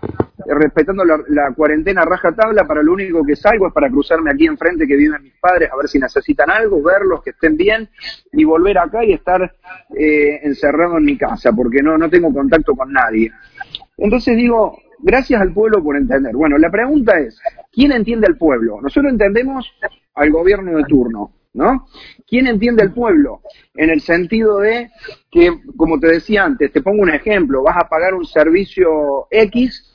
[0.47, 4.87] respetando la, cuarentena raja tabla, para lo único que salgo es para cruzarme aquí enfrente
[4.87, 7.89] que viven mis padres, a ver si necesitan algo, verlos, que estén bien,
[8.31, 9.55] y volver acá y estar
[9.95, 13.31] eh, encerrado en mi casa, porque no, no tengo contacto con nadie.
[13.97, 16.35] Entonces digo, gracias al pueblo por entender.
[16.35, 17.39] Bueno, la pregunta es,
[17.71, 18.79] ¿quién entiende al pueblo?
[18.81, 19.71] Nosotros entendemos
[20.15, 21.87] al gobierno de turno, ¿no?
[22.27, 23.41] ¿Quién entiende al pueblo?
[23.75, 24.89] En el sentido de
[25.29, 29.93] que, como te decía antes, te pongo un ejemplo, vas a pagar un servicio X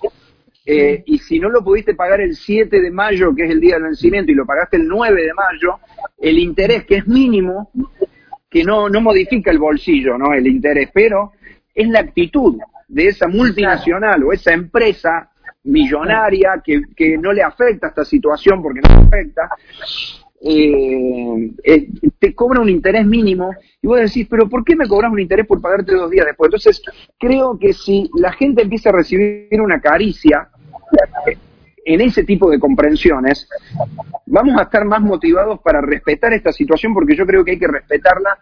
[0.66, 3.74] eh, y si no lo pudiste pagar el 7 de mayo, que es el día
[3.74, 5.78] del vencimiento, y lo pagaste el 9 de mayo,
[6.18, 7.70] el interés, que es mínimo,
[8.50, 10.34] que no, no modifica el bolsillo, ¿no?
[10.34, 11.32] El interés, pero
[11.72, 12.58] es la actitud
[12.88, 15.30] de esa multinacional o esa empresa
[15.62, 19.48] millonaria que, que no le afecta esta situación porque no le afecta,
[20.40, 21.88] eh, eh,
[22.18, 23.50] te cobra un interés mínimo
[23.82, 26.48] y vos decís, pero ¿por qué me cobras un interés por pagarte dos días después?
[26.48, 26.82] Entonces,
[27.18, 30.48] creo que si la gente empieza a recibir una caricia
[31.84, 33.48] en ese tipo de comprensiones,
[34.26, 37.68] vamos a estar más motivados para respetar esta situación porque yo creo que hay que
[37.68, 38.38] respetarla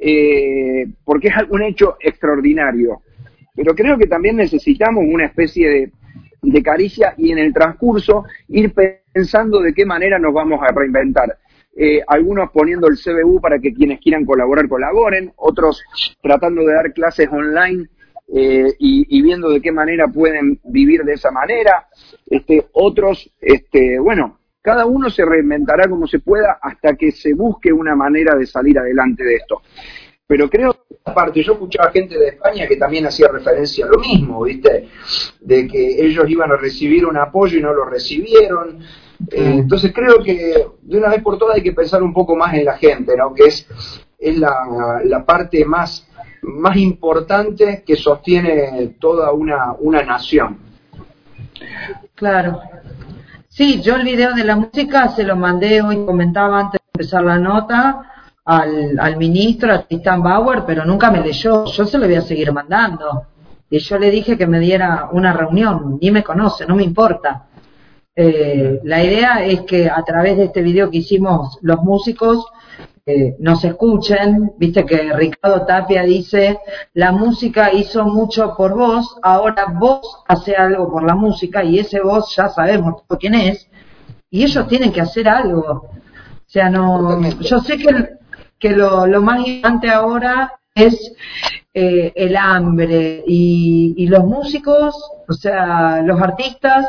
[0.00, 3.02] eh, porque es un hecho extraordinario.
[3.54, 5.92] Pero creo que también necesitamos una especie de
[6.44, 8.72] de caricia y en el transcurso ir
[9.12, 11.38] pensando de qué manera nos vamos a reinventar.
[11.76, 15.82] Eh, algunos poniendo el CBU para que quienes quieran colaborar colaboren, otros
[16.22, 17.88] tratando de dar clases online
[18.28, 21.88] eh, y, viendo de qué manera pueden vivir de esa manera,
[22.26, 27.72] este, otros, este, bueno, cada uno se reinventará como se pueda hasta que se busque
[27.72, 29.62] una manera de salir adelante de esto.
[30.26, 34.42] Pero creo, aparte, yo escuchaba gente de España que también hacía referencia a lo mismo,
[34.42, 34.88] ¿viste?
[35.40, 38.80] De que ellos iban a recibir un apoyo y no lo recibieron.
[39.30, 42.54] Eh, entonces creo que de una vez por todas hay que pensar un poco más
[42.54, 43.34] en la gente, ¿no?
[43.34, 43.68] Que es,
[44.18, 46.08] es la, la parte más,
[46.44, 50.58] más importante que sostiene toda una, una nación.
[52.14, 52.60] Claro.
[53.48, 57.24] Sí, yo el video de la música se lo mandé hoy, comentaba antes de empezar
[57.24, 58.10] la nota,
[58.44, 61.64] al, al ministro, a Tristan Bauer, pero nunca me leyó.
[61.66, 63.26] Yo se lo voy a seguir mandando.
[63.70, 67.46] Y yo le dije que me diera una reunión, ni me conoce, no me importa.
[68.14, 72.46] Eh, la idea es que a través de este video que hicimos los músicos
[73.06, 74.52] eh, nos escuchen.
[74.58, 76.58] Viste que Ricardo Tapia dice,
[76.94, 82.00] la música hizo mucho por vos, ahora vos hace algo por la música y ese
[82.00, 83.68] vos ya sabemos quién es.
[84.30, 85.90] Y ellos tienen que hacer algo.
[85.90, 88.14] O sea, no, yo sé que
[88.58, 91.12] que lo, lo más importante ahora es
[91.74, 94.94] eh, el hambre y, los músicos,
[95.28, 96.86] o sea, los artistas,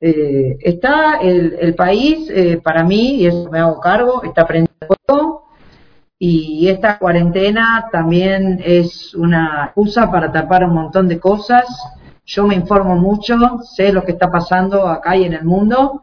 [0.00, 4.68] eh, está el, país, eh, para mí, y eso me hago cargo, está aprendiendo
[6.20, 11.64] y esta cuarentena también es una excusa para tapar un montón de cosas.
[12.26, 16.02] Yo me informo mucho, sé lo que está pasando acá y en el mundo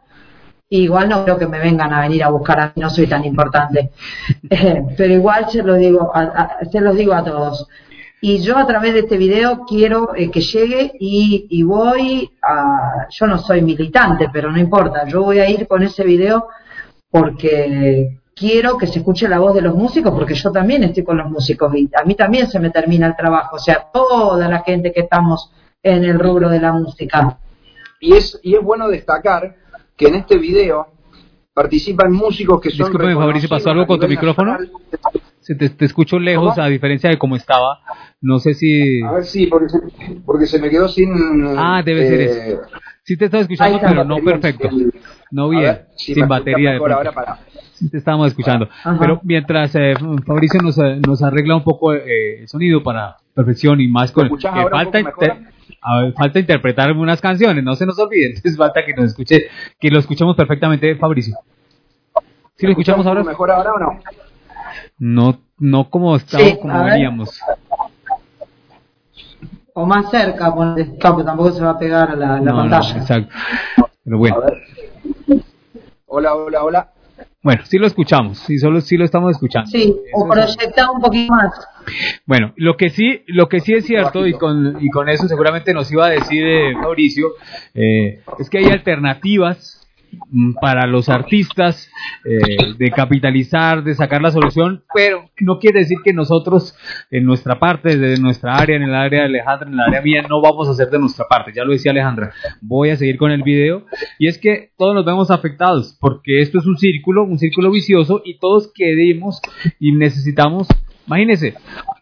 [0.68, 3.24] igual no creo que me vengan a venir a buscar a mí, no soy tan
[3.24, 3.90] importante.
[4.48, 7.68] Eh, pero igual se los digo a, se los digo a todos.
[8.20, 13.06] Y yo a través de este video quiero eh, que llegue y, y, voy a...
[13.10, 15.06] Yo no soy militante, pero no importa.
[15.06, 16.48] Yo voy a ir con ese video
[17.10, 21.16] porque quiero que se escuche la voz de los músicos, porque yo también estoy con
[21.16, 23.56] los músicos y a mí también se me termina el trabajo.
[23.56, 25.50] O sea, toda la gente que estamos
[25.82, 27.38] en el rubro de la música.
[28.00, 29.56] Y es, y es bueno destacar
[29.96, 30.88] que en este video
[31.54, 32.90] participan músicos que son...
[32.90, 34.58] Disculpe, Fabricio, ¿pasó algo con tu micrófono?
[35.54, 37.80] Te, escucho lejos, a diferencia de cómo estaba.
[38.20, 39.02] No sé si...
[39.02, 39.78] A ver, sí, porque se,
[40.24, 41.10] porque se me quedó sin...
[41.56, 42.40] Ah, debe ser eso.
[42.40, 42.58] Eh,
[43.02, 44.68] sí te estaba escuchando, pero no perfecto.
[45.30, 46.78] No bien, sin batería.
[47.74, 48.68] Sí te estábamos escuchando.
[48.98, 49.94] Pero mientras eh,
[50.26, 54.28] Fabricio nos, eh, nos arregla un poco el sonido para perfección y más con...
[54.28, 55.00] Que falta
[56.16, 59.98] falta interpretar algunas canciones, no se nos olviden, entonces falta que nos escuche, que lo
[59.98, 61.36] escuchemos perfectamente, Fabricio.
[62.56, 63.22] ¿Sí lo escuchamos ahora?
[63.22, 64.00] ¿Mejor ahora o no?
[64.98, 67.40] No, no como estamos, como veníamos.
[69.74, 72.96] O más cerca, porque tampoco se va a pegar a la, pantalla.
[72.96, 73.34] exacto.
[74.04, 74.36] Pero bueno.
[76.06, 76.92] Hola, hola, hola.
[77.42, 79.70] Bueno, sí lo escuchamos, sí, solo sí lo estamos escuchando.
[79.70, 81.52] Sí, o proyectar un poquito más.
[82.24, 85.72] Bueno, lo que sí, lo que sí es cierto, y con, y con eso seguramente
[85.72, 87.34] nos iba a decir eh, Mauricio,
[87.74, 89.75] eh, es que hay alternativas
[90.60, 91.90] para los artistas
[92.24, 96.76] eh, de capitalizar, de sacar la solución, pero no quiere decir que nosotros
[97.10, 100.22] en nuestra parte, desde nuestra área, en el área de Alejandra, en el área mía,
[100.28, 101.52] no vamos a hacer de nuestra parte.
[101.54, 103.84] Ya lo decía Alejandra, voy a seguir con el video
[104.18, 108.22] y es que todos nos vemos afectados porque esto es un círculo, un círculo vicioso
[108.24, 109.40] y todos queremos
[109.78, 110.68] y necesitamos
[111.06, 111.54] Imagínense,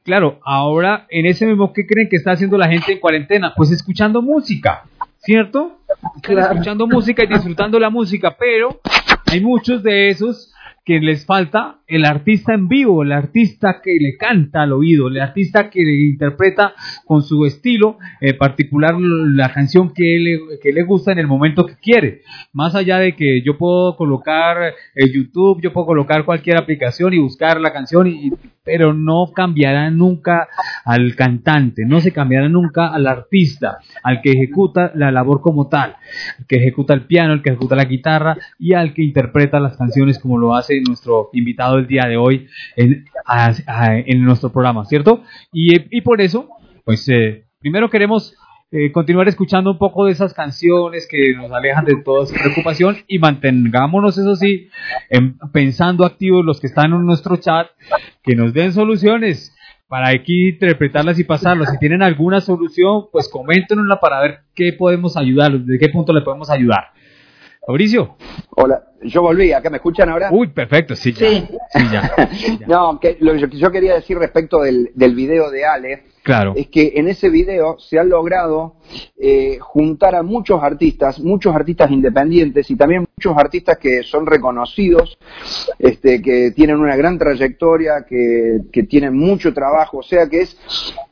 [0.03, 3.53] claro, ahora en ese mismo, ¿qué creen que está haciendo la gente en cuarentena?
[3.55, 4.85] Pues escuchando música.
[5.25, 5.79] ¿Cierto?
[6.23, 8.81] Escuchando música y disfrutando la música, pero
[9.27, 10.53] hay muchos de esos
[10.85, 15.21] que les falta el artista en vivo, el artista que le canta al oído, el
[15.21, 16.75] artista que le interpreta
[17.05, 17.99] con su estilo
[18.39, 22.23] particular la canción que le, que le gusta en el momento que quiere.
[22.53, 27.19] Más allá de que yo puedo colocar el YouTube, yo puedo colocar cualquier aplicación y
[27.19, 28.33] buscar la canción, y,
[28.65, 30.49] pero no cambiará nunca
[30.85, 35.97] al cantante, no se cambiará nunca al artista, al que ejecuta la labor como tal,
[36.39, 39.77] al que ejecuta el piano, el que ejecuta la guitarra y al que interpreta las
[39.77, 43.05] canciones como lo hace nuestro invitado el día de hoy en,
[44.25, 45.23] nuestro programa, ¿cierto?
[45.53, 46.49] Y, por eso,
[46.85, 48.35] pues eh, primero queremos
[48.71, 52.97] eh, continuar escuchando un poco de esas canciones que nos alejan de toda esa preocupación
[53.07, 54.69] y mantengámonos, eso sí,
[55.53, 57.69] pensando activos los que están en nuestro chat,
[58.23, 59.55] que nos den soluciones
[59.89, 61.71] para aquí interpretarlas y pasarlas.
[61.71, 66.23] Si tienen alguna solución, pues coméntenosla para ver qué podemos ayudar, de qué punto le
[66.23, 66.87] podemos ayudar.
[67.67, 68.17] Mauricio.
[68.57, 70.29] Hola, yo volví, ¿acá me escuchan ahora?
[70.31, 71.29] Uy, perfecto, sí, ya.
[71.29, 71.49] Sí.
[71.73, 72.15] Sí, ya.
[72.67, 76.55] no, que lo que yo quería decir respecto del, del video de Ale, Claro.
[76.57, 78.77] es que en ese video se ha logrado
[79.19, 85.19] eh, juntar a muchos artistas, muchos artistas independientes y también muchos artistas que son reconocidos,
[85.79, 90.57] este, que tienen una gran trayectoria, que, que tienen mucho trabajo, o sea que es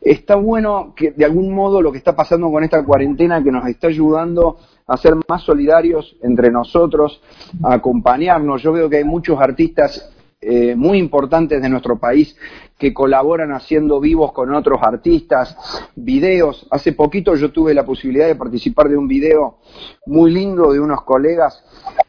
[0.00, 3.66] está bueno que de algún modo lo que está pasando con esta cuarentena que nos
[3.68, 7.20] está ayudando a ser más solidarios entre nosotros,
[7.62, 8.62] a acompañarnos.
[8.62, 10.12] Yo veo que hay muchos artistas
[10.44, 12.36] eh, muy importantes de nuestro país
[12.76, 15.56] que colaboran haciendo vivos con otros artistas,
[15.94, 16.66] videos.
[16.68, 19.58] Hace poquito yo tuve la posibilidad de participar de un video
[20.04, 21.62] muy lindo de unos colegas,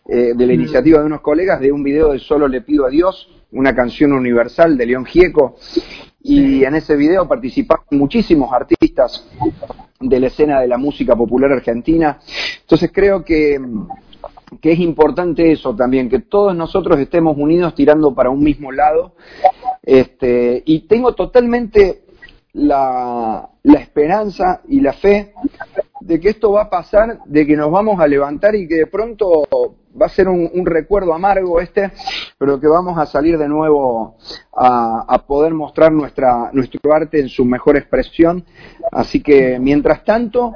[0.09, 2.89] eh, de la iniciativa de unos colegas, de un video de Solo le pido a
[2.89, 5.57] Dios, una canción universal de León Gieco.
[6.23, 9.29] Y en ese video participaron muchísimos artistas
[10.03, 12.19] de la escena de la música popular argentina.
[12.61, 13.59] Entonces creo que
[14.61, 19.15] que es importante eso también, que todos nosotros estemos unidos tirando para un mismo lado.
[19.81, 22.03] Este, y tengo totalmente
[22.53, 25.33] la, la esperanza y la fe
[26.01, 28.87] de que esto va a pasar, de que nos vamos a levantar y que de
[28.87, 29.47] pronto
[29.99, 31.91] va a ser un, un recuerdo amargo este,
[32.37, 34.17] pero que vamos a salir de nuevo
[34.55, 38.45] a, a poder mostrar nuestra, nuestro arte en su mejor expresión.
[38.91, 40.53] Así que, mientras tanto,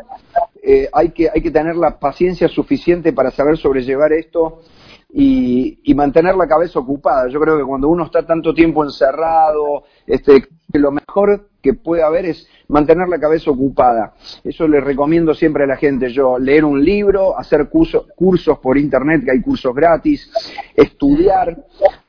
[0.61, 4.61] eh, hay, que, hay que tener la paciencia suficiente para saber sobrellevar esto
[5.09, 7.29] y, y, mantener la cabeza ocupada.
[7.29, 10.41] Yo creo que cuando uno está tanto tiempo encerrado, este,
[10.71, 14.13] que lo mejor que puede haber es mantener la cabeza ocupada.
[14.43, 16.11] Eso le recomiendo siempre a la gente.
[16.11, 20.29] Yo leer un libro, hacer curso, cursos por internet, que hay cursos gratis,
[20.75, 21.57] estudiar,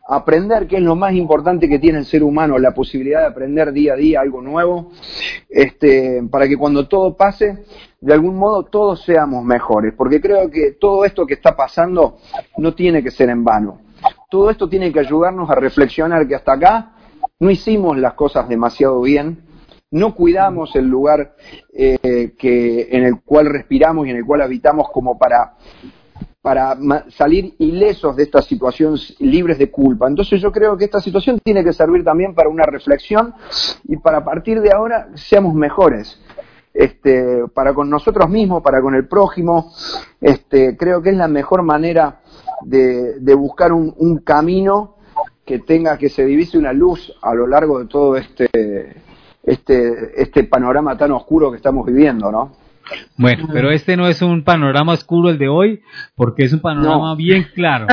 [0.09, 3.73] aprender, que es lo más importante que tiene el ser humano, la posibilidad de aprender
[3.73, 4.91] día a día algo nuevo,
[5.51, 7.65] este, para que cuando todo pase,
[8.01, 12.17] de algún modo todos seamos mejores, porque creo que todo esto que está pasando
[12.57, 13.83] no tiene que ser en vano.
[14.31, 16.93] Todo esto tiene que ayudarnos a reflexionar que hasta acá
[17.39, 19.43] no hicimos las cosas demasiado bien,
[19.91, 21.35] no cuidamos el lugar
[21.73, 25.55] eh, que, en el cual respiramos y en el cual habitamos como para
[26.41, 26.77] para
[27.11, 30.09] salir ilesos de esta situación libres de culpa.
[30.09, 33.35] Entonces yo creo que esta situación tiene que servir también para una reflexión
[33.85, 36.21] y para a partir de ahora seamos mejores.
[36.73, 39.73] Este, para con nosotros mismos, para con el prójimo,
[40.21, 42.21] este, creo que es la mejor manera
[42.63, 44.95] de, buscar un, un, camino
[45.45, 48.49] que tenga, que se divise una luz a lo largo de todo este,
[49.43, 52.53] este, este panorama tan oscuro que estamos viviendo, ¿no?
[53.17, 55.81] Bueno, pero este no es un panorama oscuro el de hoy,
[56.15, 57.17] porque es un panorama no.
[57.17, 57.87] bien claro.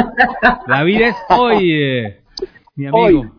[0.68, 2.22] La vida es hoy, eh,
[2.76, 3.22] mi amigo.
[3.22, 3.30] Hoy.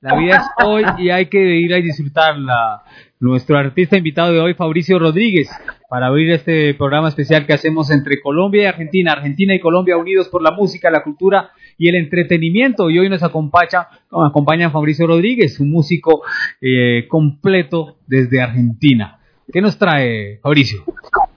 [0.00, 2.82] La vida es hoy y hay que ir a disfrutarla.
[3.20, 5.50] Nuestro artista invitado de hoy, Fabricio Rodríguez,
[5.88, 10.28] para abrir este programa especial que hacemos entre Colombia y Argentina, Argentina y Colombia unidos
[10.28, 12.90] por la música, la cultura y el entretenimiento.
[12.90, 16.22] Y hoy nos acompaña, acompaña Fabricio Rodríguez, un músico
[16.60, 19.17] eh, completo desde Argentina.
[19.52, 20.84] ¿Qué nos trae, Fabricio?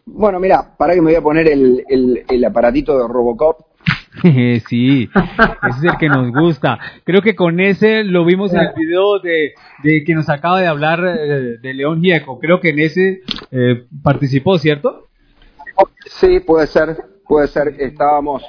[0.06, 3.72] Bueno, mira, para que me voy a poner el, el, el aparatito de Robocop.
[4.68, 6.78] sí, ese es el que nos gusta.
[7.06, 9.54] Creo que con ese lo vimos en el video de,
[9.84, 12.38] de que nos acaba de hablar eh, de León Gieco.
[12.40, 15.08] Creo que en ese eh, participó, ¿cierto?
[16.06, 17.76] Sí, puede ser, puede ser.
[17.80, 18.44] Estábamos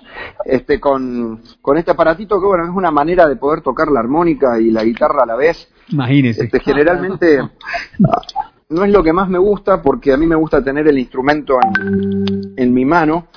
[0.44, 4.60] este, con, con este aparatito que, bueno, es una manera de poder tocar la armónica
[4.60, 5.72] y la guitarra a la vez.
[5.90, 6.44] Imagínese.
[6.44, 7.38] Este, generalmente
[8.72, 11.58] no es lo que más me gusta porque a mí me gusta tener el instrumento
[11.62, 13.28] en, en mi mano,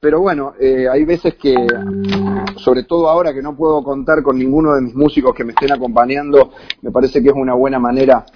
[0.00, 1.54] pero bueno, eh, hay veces que,
[2.56, 5.72] sobre todo ahora que no puedo contar con ninguno de mis músicos que me estén
[5.72, 8.26] acompañando, me parece que es una buena manera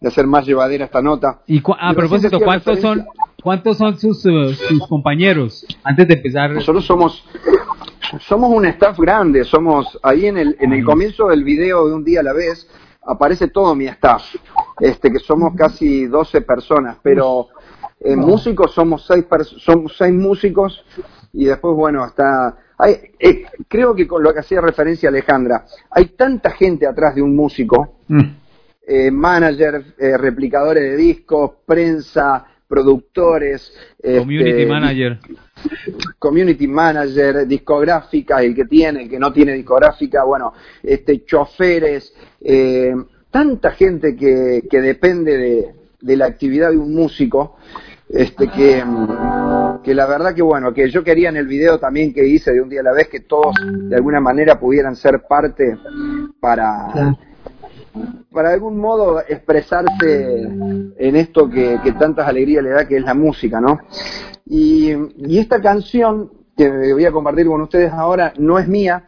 [0.00, 1.40] de hacer más llevadera esta nota.
[1.46, 3.04] Y a propósito, ¿cuántos son,
[3.42, 5.66] ¿cuántos son sus, uh, sus compañeros?
[5.82, 6.52] Antes de empezar.
[6.52, 7.24] Nosotros somos
[8.20, 12.04] somos un staff grande, somos ahí en el, en el comienzo del video de un
[12.04, 12.68] día a la vez,
[13.02, 14.22] aparece todo mi staff,
[14.80, 17.48] este que somos casi 12 personas, pero
[18.00, 19.24] eh, músicos somos seis
[19.58, 20.84] somos seis músicos
[21.32, 26.06] y después bueno hasta hay, eh, creo que con lo que hacía referencia Alejandra hay
[26.16, 28.20] tanta gente atrás de un músico mm.
[28.86, 35.18] eh, manager replicadores de discos prensa productores community este, manager
[36.20, 40.52] community manager discográfica el que tiene el que no tiene discográfica bueno
[40.84, 42.94] este choferes eh,
[43.30, 47.56] tanta gente que, que depende de, de, la actividad de un músico
[48.08, 48.82] este que,
[49.82, 52.62] que la verdad que bueno que yo quería en el video también que hice de
[52.62, 55.76] un día a la vez que todos de alguna manera pudieran ser parte
[56.40, 57.16] para
[58.32, 60.42] para de algún modo expresarse
[60.96, 63.78] en esto que, que tantas alegrías le da que es la música no
[64.46, 69.04] y, y esta canción que voy a compartir con ustedes ahora no es mía,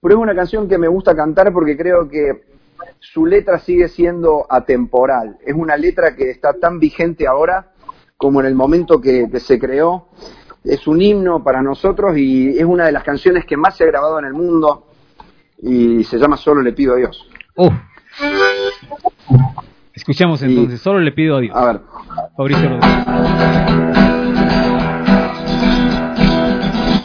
[0.00, 2.53] pero es una canción que me gusta cantar porque creo que
[3.12, 5.36] su letra sigue siendo atemporal.
[5.44, 7.72] Es una letra que está tan vigente ahora
[8.16, 10.08] como en el momento que, se creó.
[10.64, 13.88] Es un himno para nosotros y es una de las canciones que más se ha
[13.88, 14.86] grabado en el mundo
[15.60, 17.28] y se llama Solo le pido a Dios.
[19.92, 21.54] Escuchemos entonces, Solo le pido a Dios.
[21.54, 21.80] A ver.
[22.36, 23.04] Fabricio Rodríguez.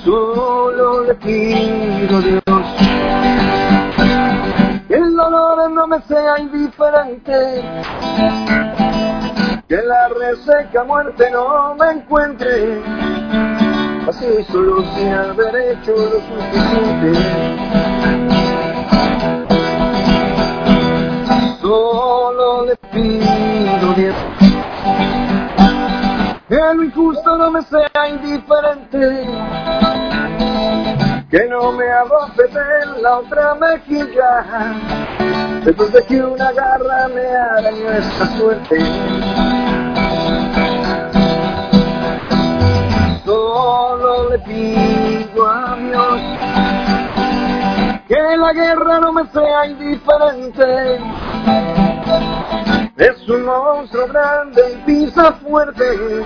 [0.05, 1.88] Solo le pido
[6.09, 7.63] sea indiferente,
[9.67, 12.81] que la reseca muerte no me encuentre,
[14.07, 17.19] así solo sin haber hecho lo suficiente.
[21.61, 24.15] Solo le pido Dios
[26.47, 29.27] que lo injusto no me sea indiferente,
[31.29, 34.73] que no me en la otra mejilla,
[35.63, 38.79] después de que una garra me arañó esta suerte.
[43.23, 46.21] Solo le pido a Dios
[48.07, 50.99] que la guerra no me sea indiferente.
[52.97, 56.25] Es un monstruo grande y pisa fuerte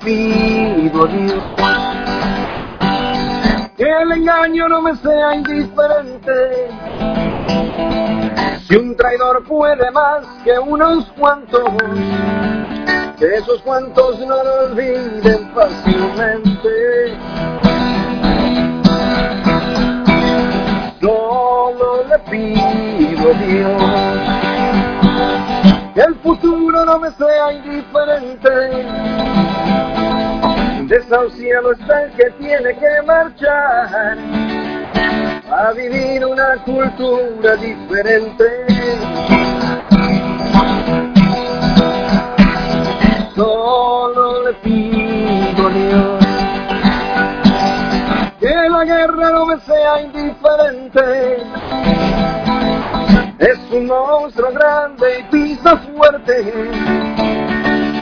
[0.00, 1.42] Pido Dios
[3.80, 6.68] que el engaño no me sea indiferente.
[8.68, 11.64] Si un traidor puede más que unos cuantos,
[13.18, 17.16] que esos cuantos no lo olviden fácilmente.
[21.00, 23.82] Solo le pido a Dios
[25.94, 29.49] que el futuro no me sea indiferente
[30.90, 34.18] desahuciado está el que tiene que marchar
[35.48, 38.66] a vivir una cultura diferente.
[43.36, 46.24] Solo le pido a Dios
[48.40, 51.36] que la guerra no me sea indiferente.
[53.38, 57.49] Es un monstruo grande y pisa fuerte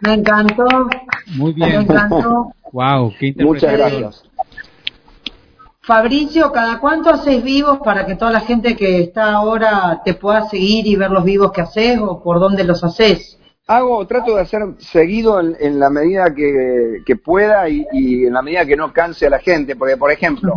[0.00, 0.66] Me encantó.
[1.36, 1.68] Muy bien.
[1.68, 2.52] Me encantó.
[2.72, 4.24] Wow, qué Muchas gracias.
[5.88, 10.46] Fabricio, ¿cada cuánto haces vivos para que toda la gente que está ahora te pueda
[10.46, 13.38] seguir y ver los vivos que haces o por dónde los haces?
[13.66, 17.86] Hago, trato de hacer seguido en, la medida que, pueda y,
[18.26, 20.54] en la medida que no canse a la gente, porque por ejemplo,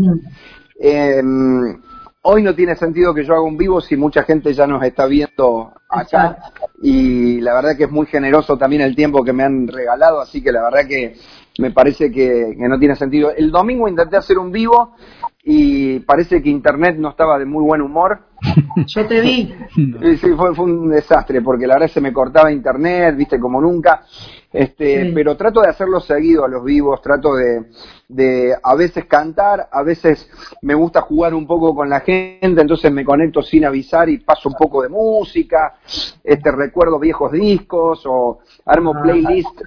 [2.23, 5.05] hoy no tiene sentido que yo haga un vivo si mucha gente ya nos está
[5.05, 6.37] viendo acá.
[6.81, 10.41] Y la verdad que es muy generoso también el tiempo que me han regalado, así
[10.41, 11.15] que la verdad que
[11.59, 13.31] me parece que, no tiene sentido.
[13.35, 14.95] El domingo intenté hacer un vivo
[15.43, 18.21] y parece que internet no estaba de muy buen humor.
[18.87, 19.53] Yo te vi.
[19.75, 24.03] Sí, fue, fue un desastre porque la verdad se me cortaba internet, viste, como nunca.
[24.53, 27.67] Este, pero trato de hacerlo seguido a los vivos, trato de,
[28.09, 30.29] de a veces cantar, a veces
[30.61, 34.49] me gusta jugar un poco con la gente, entonces me conecto sin avisar y paso
[34.49, 35.77] un poco de música,
[36.21, 39.01] este recuerdo viejos discos o armo ah.
[39.01, 39.61] playlist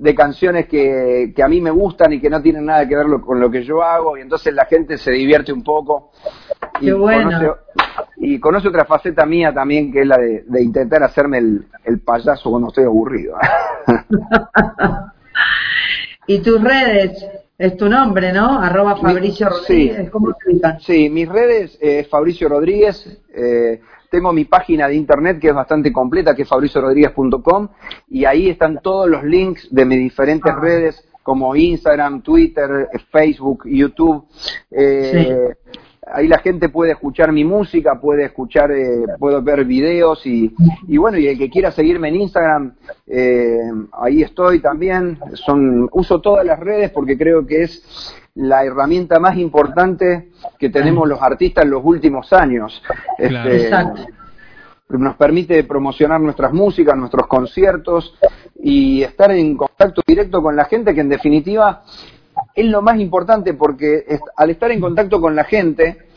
[0.00, 3.06] de canciones que, que a mí me gustan y que no tienen nada que ver
[3.20, 6.10] con lo que yo hago y entonces la gente se divierte un poco
[6.80, 7.56] Qué bueno.
[8.16, 12.48] y conoce otra faceta mía también, que es la de, intentar hacerme el, el payaso
[12.48, 13.36] cuando estoy aburrido.
[16.26, 17.22] ¿Y tus redes?
[17.58, 18.58] Es tu nombre, ¿no?
[18.58, 19.98] Arroba Fabricio Rodríguez.
[19.98, 20.34] Sí, ¿Cómo
[20.78, 23.20] Sí, mis redes es Fabricio Rodríguez.
[23.34, 27.68] Eh, tengo mi página de internet que es bastante completa, que es fabriciorodríguez.com,
[28.08, 30.58] y ahí están todos los links de mis diferentes ah.
[30.60, 34.24] redes, como Instagram, Twitter, Facebook, YouTube.
[34.70, 35.54] Eh,
[36.06, 40.52] ahí la gente puede escuchar mi música, puede escuchar, eh, puedo ver videos y,
[40.88, 42.74] y, bueno, y el que quiera seguirme en Instagram,
[43.06, 43.58] eh,
[43.92, 45.18] ahí estoy también.
[45.34, 51.06] Son, uso todas las redes porque creo que es la herramienta más importante que tenemos
[51.06, 52.82] los artistas en los últimos años.
[53.18, 53.70] Este,
[54.88, 58.14] nos permite promocionar nuestras músicas, nuestros conciertos
[58.58, 61.82] y estar en contacto directo con la gente que en definitiva
[62.54, 64.04] es lo más importante porque
[64.36, 66.08] al estar en contacto con la gente,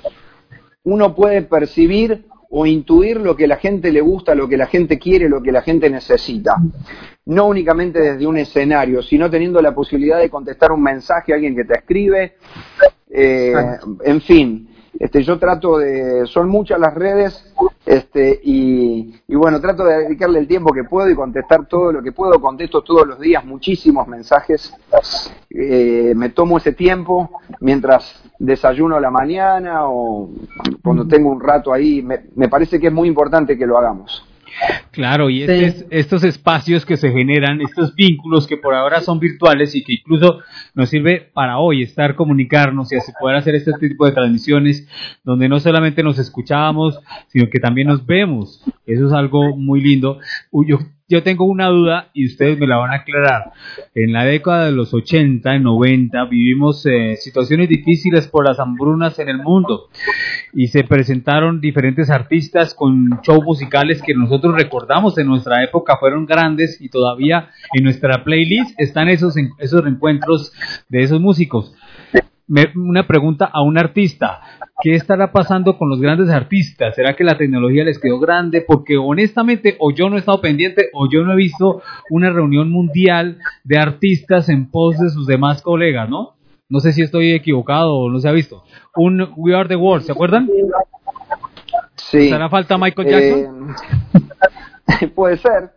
[0.84, 2.26] uno puede percibir
[2.56, 5.52] o intuir lo que la gente le gusta, lo que la gente quiere, lo que
[5.52, 6.56] la gente necesita.
[7.26, 11.56] No únicamente desde un escenario, sino teniendo la posibilidad de contestar un mensaje a alguien
[11.56, 12.36] que te escribe.
[13.10, 13.54] Eh,
[14.06, 14.68] en fin,
[15.00, 17.54] este, yo trato de, son muchas las redes,
[17.86, 22.12] este, y, bueno, trato de dedicarle el tiempo que puedo y contestar todo lo que
[22.12, 24.74] puedo, contesto todos los días muchísimos mensajes,
[25.50, 30.30] eh, me tomo ese tiempo mientras desayuno la mañana o
[30.84, 34.33] cuando tengo un rato ahí, me parece que es muy importante que lo hagamos.
[34.92, 39.84] Claro, y estos espacios que se generan, estos vínculos que por ahora son virtuales y
[39.84, 40.40] que incluso
[40.76, 44.88] nos sirve para hoy estar comunicarnos y así poder hacer este tipo de transmisiones
[45.24, 48.64] donde no solamente nos escuchamos, sino que también nos vemos.
[48.86, 50.20] Eso es algo muy lindo.
[50.68, 53.52] Yo yo tengo una duda y ustedes me la van a aclarar.
[53.94, 59.30] En la década de los 80, 90, vivimos eh, situaciones difíciles por las hambrunas en
[59.30, 59.90] el mundo
[60.54, 66.26] y se presentaron diferentes artistas con shows musicales que nosotros recordamos en nuestra época fueron
[66.26, 70.54] grandes y todavía en nuestra playlist están esos, esos reencuentros
[70.90, 71.76] de esos músicos
[72.76, 74.42] una pregunta a un artista.
[74.82, 76.96] ¿Qué estará pasando con los grandes artistas?
[76.96, 78.62] ¿Será que la tecnología les quedó grande?
[78.62, 82.70] Porque honestamente o yo no he estado pendiente o yo no he visto una reunión
[82.70, 86.36] mundial de artistas en pos de sus demás colegas, ¿no?
[86.70, 88.64] No sé si estoy equivocado o no se ha visto.
[88.96, 90.50] Un We Are the World, ¿se acuerdan?
[91.96, 92.30] Sí.
[92.30, 93.76] ¿Será falta Michael Jackson?
[95.02, 95.72] Eh, puede ser,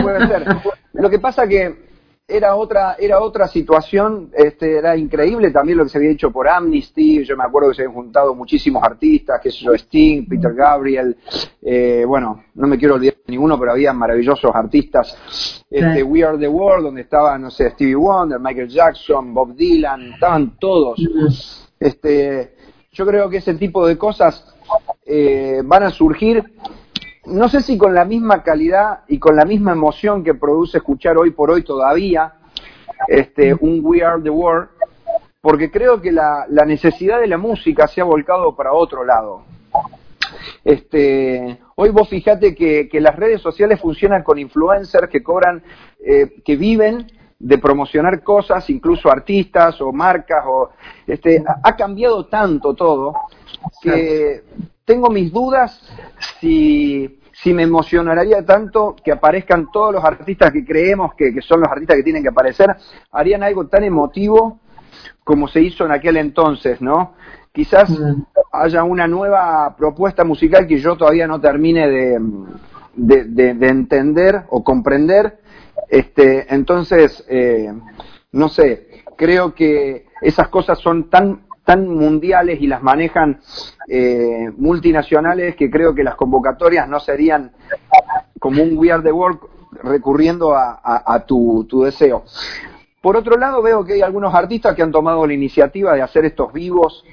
[0.00, 0.46] puede ser.
[0.92, 1.89] Lo que pasa que
[2.30, 6.48] era otra, era otra situación, este, era increíble también lo que se había hecho por
[6.48, 10.54] Amnesty, yo me acuerdo que se habían juntado muchísimos artistas, que sé yo, Sting, Peter
[10.54, 11.16] Gabriel,
[11.62, 16.38] eh, bueno, no me quiero olvidar de ninguno, pero había maravillosos artistas, este, We Are
[16.38, 21.00] the World, donde estaban, no sé, Stevie Wonder, Michael Jackson, Bob Dylan, estaban todos.
[21.78, 22.54] Este,
[22.92, 24.44] yo creo que ese tipo de cosas
[25.06, 26.44] eh, van a surgir
[27.30, 31.16] no sé si con la misma calidad y con la misma emoción que produce escuchar
[31.16, 32.34] hoy por hoy todavía
[33.08, 34.68] este, un We Are the World,
[35.40, 39.44] porque creo que la, necesidad de la música se ha volcado para otro lado.
[40.64, 45.62] Este, hoy vos fijate que, las redes sociales funcionan con influencers que cobran,
[46.04, 47.06] eh, que viven
[47.38, 50.70] de promocionar cosas, incluso artistas o marcas, o
[51.06, 53.14] este, ha cambiado tanto todo
[53.82, 54.42] que
[54.84, 55.80] tengo mis dudas
[56.40, 61.96] si, me emocionaría tanto que aparezcan todos los artistas que creemos que, son los artistas
[61.96, 62.76] que tienen que aparecer,
[63.12, 64.60] harían algo tan emotivo
[65.24, 67.14] como se hizo en aquel entonces, ¿no?
[67.52, 68.22] Quizás mm.
[68.52, 72.18] haya una nueva propuesta musical que yo todavía no termine de,
[72.94, 75.38] de, entender o comprender.
[75.88, 77.72] Este, entonces, eh,
[78.32, 83.38] no sé, creo que esas cosas son tan tan mundiales y las manejan
[83.86, 87.52] eh, multinacionales que creo que las convocatorias no serían
[88.40, 89.38] como un We Are the World
[89.84, 92.24] recurriendo a, tu, deseo.
[93.00, 96.24] Por otro lado, veo que hay algunos artistas que han tomado la iniciativa de hacer
[96.24, 97.04] estos vivos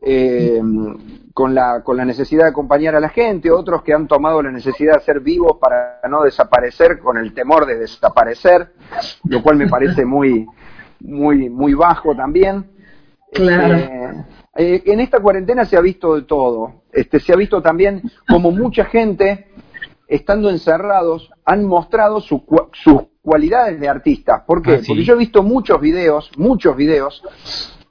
[0.00, 0.58] eh,
[1.34, 4.50] con, la, con la necesidad de acompañar a la gente, otros que han tomado la
[4.50, 8.72] necesidad de ser vivos para no desaparecer con el temor de desaparecer,
[9.24, 10.46] lo cual me parece muy,
[11.00, 12.77] muy, muy bajo también.
[13.32, 13.74] Claro.
[13.74, 14.24] Este,
[14.56, 16.82] eh, en esta cuarentena se ha visto de todo.
[16.92, 19.48] Este, se ha visto también como mucha gente,
[20.06, 22.42] estando encerrados, han mostrado sus
[23.22, 24.42] cualidades de artistas.
[24.46, 24.74] ¿Por qué?
[24.74, 27.22] Ah, Porque yo he visto muchos videos, muchos videos,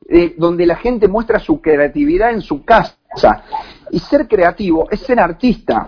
[0.09, 2.95] eh, donde la gente muestra su creatividad en su casa.
[3.91, 5.87] Y ser creativo es ser artista.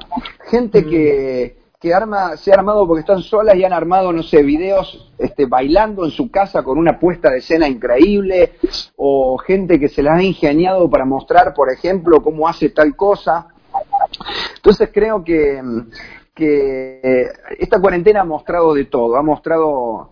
[0.49, 0.89] Gente mm.
[0.89, 5.09] que, que arma, se ha armado porque están solas y han armado, no sé, videos
[5.17, 8.55] este, bailando en su casa con una puesta de escena increíble,
[8.97, 13.47] o gente que se las ha ingeniado para mostrar, por ejemplo, cómo hace tal cosa.
[14.57, 15.61] Entonces creo que,
[16.35, 20.09] que esta cuarentena ha mostrado de todo, ha mostrado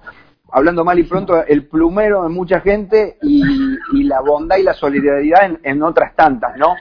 [0.57, 5.51] hablando mal y pronto, el plumero de mucha gente y, la bondad y la solidaridad
[5.61, 6.75] en, otras tantas, ¿no?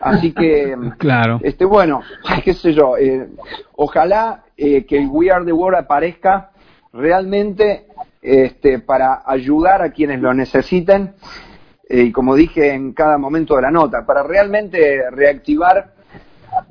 [0.00, 1.38] Así que, claro.
[1.42, 2.00] este, bueno,
[2.44, 3.28] qué sé yo, eh,
[3.76, 6.52] ojalá eh, que el We Are the World aparezca
[6.92, 7.86] realmente
[8.22, 11.14] este, para ayudar a quienes lo necesiten,
[11.86, 15.92] eh, y como dije en cada momento de la nota, para realmente reactivar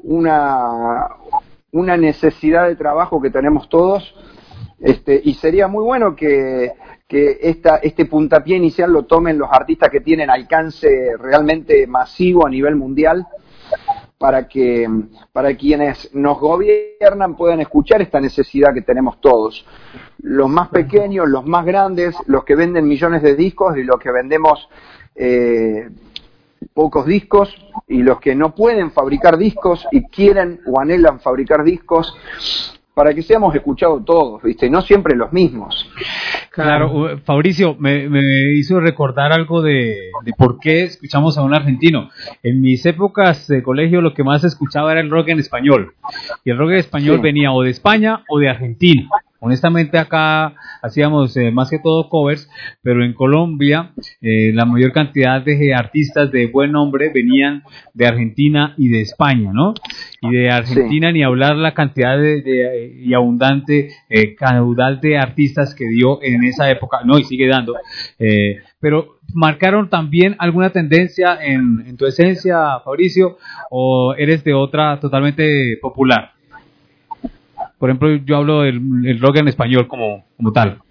[0.01, 1.07] una,
[1.71, 4.15] una necesidad de trabajo que tenemos todos
[4.79, 6.73] este, y sería muy bueno que,
[7.07, 12.49] que esta, este puntapié inicial lo tomen los artistas que tienen alcance realmente masivo a
[12.49, 13.25] nivel mundial
[14.17, 14.87] para que
[15.31, 19.65] para quienes nos gobiernan puedan escuchar esta necesidad que tenemos todos.
[20.21, 24.11] Los más pequeños, los más grandes, los que venden millones de discos y los que
[24.11, 24.67] vendemos
[25.15, 25.89] eh,
[26.73, 27.55] pocos discos
[27.87, 32.15] y los que no pueden fabricar discos y quieren o anhelan fabricar discos
[32.98, 34.72] para que seamos escuchados todos, ¿viste?
[34.72, 35.88] No siempre los mismos.
[36.49, 38.07] Claro, Fabricio, me,
[38.56, 42.10] hizo recordar algo de, por qué escuchamos a un argentino.
[42.41, 45.94] En mis épocas de colegio lo que más escuchaba era el rock en español.
[46.44, 49.07] Y el rock en español venía o de España o de Argentina.
[49.48, 52.49] Honestamente acá hacíamos eh, más que todo covers,
[52.82, 57.64] pero en Colombia eh, la mayor cantidad de artistas de buen nombre venían
[57.94, 59.74] de Argentina y de España, ¿no?
[60.22, 65.88] Y de Argentina ni hablar la cantidad de, y abundante eh, caudal de artistas que
[65.88, 67.74] dio en esa época, no, y sigue dando.
[68.82, 73.38] pero marcaron también alguna tendencia en, en tu esencia, Fabricio,
[73.72, 76.36] o eres de otra totalmente popular?
[77.77, 80.81] Por ejemplo, yo hablo del rock en español como, como tal.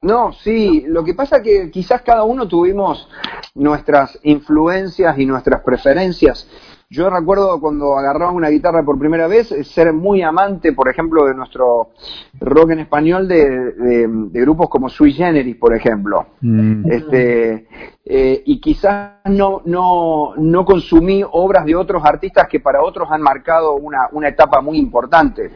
[0.00, 3.08] No, sí, lo que pasa que quizás cada uno tuvimos
[3.56, 6.48] nuestras influencias y nuestras preferencias.
[6.90, 11.34] Yo recuerdo cuando agarraba una guitarra por primera vez, ser muy amante, por ejemplo, de
[11.34, 11.90] nuestro
[12.40, 16.28] rock en español de, grupos como Sui Generis, por ejemplo.
[16.40, 16.90] Mm.
[16.90, 17.66] Este,
[18.06, 23.20] eh, y quizás no, no, no consumí obras de otros artistas que para otros han
[23.20, 25.50] marcado una, una etapa muy importante.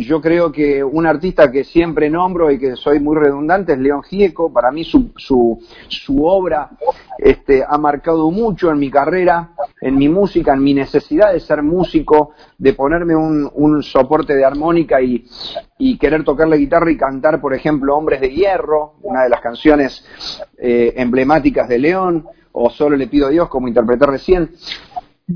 [0.00, 4.04] Yo creo que un artista que siempre nombro y que soy muy redundante es León
[4.04, 4.52] Gieco.
[4.52, 5.58] Para mí su, su,
[5.88, 6.70] su obra
[7.18, 11.64] este, ha marcado mucho en mi carrera, en mi música, en mi necesidad de ser
[11.64, 15.26] músico, de ponerme un, un soporte de armónica y,
[15.78, 19.40] y querer tocar la guitarra y cantar, por ejemplo, Hombres de Hierro, una de las
[19.40, 20.06] canciones
[20.58, 24.50] eh, emblemáticas de León, o Solo le pido a Dios, como interpreté recién.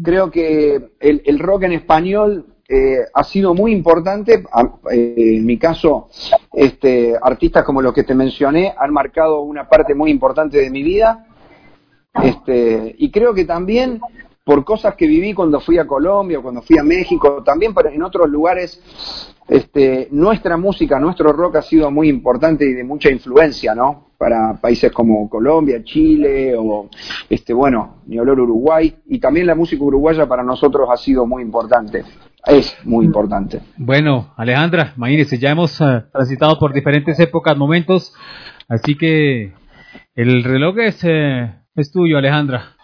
[0.04, 4.44] Creo que el, el rock en español eh, ha sido muy importante.
[4.90, 6.08] Eh, en mi caso,
[6.54, 10.82] este, artistas como los que te mencioné han marcado una parte muy importante de mi
[10.82, 11.26] vida.
[12.22, 14.00] Este, y creo que también
[14.42, 18.28] por cosas que viví cuando fui a Colombia, cuando fui a México, también en otros
[18.30, 18.82] lugares,
[19.48, 24.11] este, nuestra música, nuestro rock ha sido muy importante y de mucha influencia, ¿no?
[24.22, 26.88] Para países como Colombia, Chile o,
[27.28, 28.94] este, bueno, ni olor Uruguay.
[29.06, 32.04] Y también la música uruguaya para nosotros ha sido muy importante
[32.46, 33.60] es muy importante.
[33.76, 38.12] Bueno, Alejandra, imagínese, ya hemos eh, transitado por diferentes épocas, momentos,
[38.68, 39.52] así que
[40.14, 42.76] el reloj es, eh, es tuyo, Alejandra.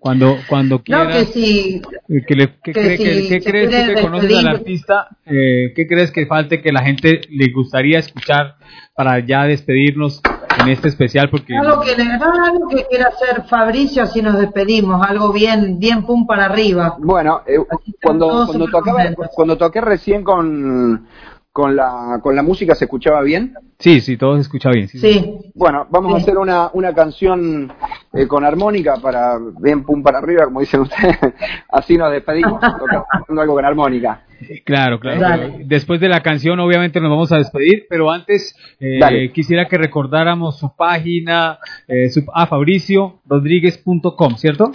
[0.00, 1.08] Cuando, cuando quieras.
[1.08, 1.82] No, que sí.
[2.08, 2.34] Eh, ¿Qué,
[2.72, 5.08] crees que conoces al artista?
[5.24, 8.56] ¿Qué crees que falte que la gente le gustaría escuchar
[8.94, 10.20] para ya despedirnos
[10.60, 15.32] en este especial porque algo que, algo que quiera hacer Fabricio así nos despedimos algo
[15.32, 17.56] bien bien pum para arriba bueno eh,
[18.02, 19.04] cuando cuando tocaba,
[19.34, 21.06] cuando toqué recién con
[21.52, 23.54] con la, con la música se escuchaba bien?
[23.78, 24.88] Sí, sí, todo se escucha bien.
[24.88, 25.38] Sí.
[25.54, 27.72] Bueno, vamos a hacer una, una canción
[28.12, 31.18] eh, con armónica para bien pum para arriba, como dicen ustedes.
[31.68, 32.60] Así nos despedimos,
[33.10, 34.24] tocando algo con armónica.
[34.64, 35.58] Claro, claro.
[35.64, 40.58] Después de la canción, obviamente nos vamos a despedir, pero antes eh, quisiera que recordáramos
[40.58, 44.70] su página, eh, su, ah, fabriciorodríguez.com, ¿cierto?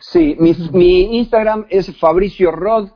[0.00, 2.88] Sí, mi, mi Instagram es Fabricio Rod,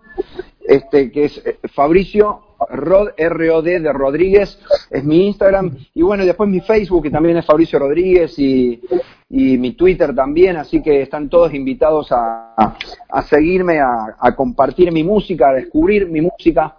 [0.67, 4.59] este, que es eh, Fabricio Rod, R-O-D de Rodríguez,
[4.91, 5.77] es mi Instagram.
[5.95, 8.81] Y bueno, después mi Facebook, que también es Fabricio Rodríguez, y,
[9.29, 12.77] mi Twitter también, así que están todos invitados a,
[13.09, 16.77] a seguirme, a, compartir mi música, a descubrir mi música,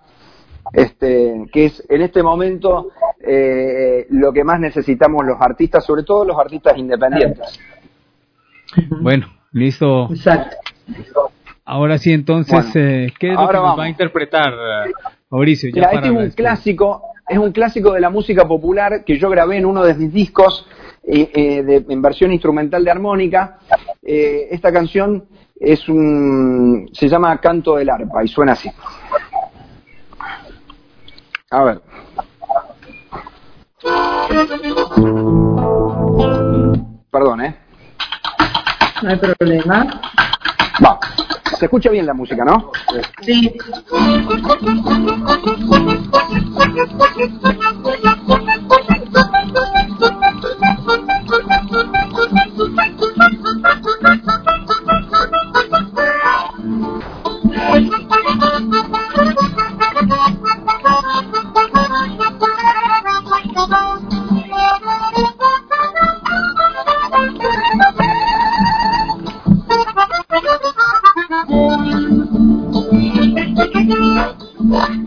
[0.72, 6.24] este, que es en este momento eh, lo que más necesitamos los artistas, sobre todo
[6.24, 7.60] los artistas independientes.
[9.02, 10.07] Bueno, listo.
[10.10, 10.57] Exacto.
[11.66, 14.53] Ahora sí, entonces, eh, ¿qué es lo que nos va a interpretar,
[15.36, 15.70] Mauricio?
[15.74, 19.57] Ya este es un clásico, es un clásico de la música popular que yo grabé
[19.57, 20.66] en uno de mis discos
[21.03, 23.60] eh, eh, en versión instrumental de armónica.
[24.02, 25.26] esta canción
[25.60, 28.70] es un, se llama Canto del Arpa y suena así.
[31.52, 31.82] A ver.
[37.12, 37.56] Perdón, ¿eh?
[39.02, 40.02] No hay problema.
[40.84, 40.99] Va.
[41.60, 42.72] Se escucha bien la música, ¿no?
[43.22, 43.56] Sí.
[74.76, 75.05] Bye.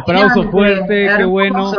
[0.00, 1.72] Aplauso fuerte, qué bueno,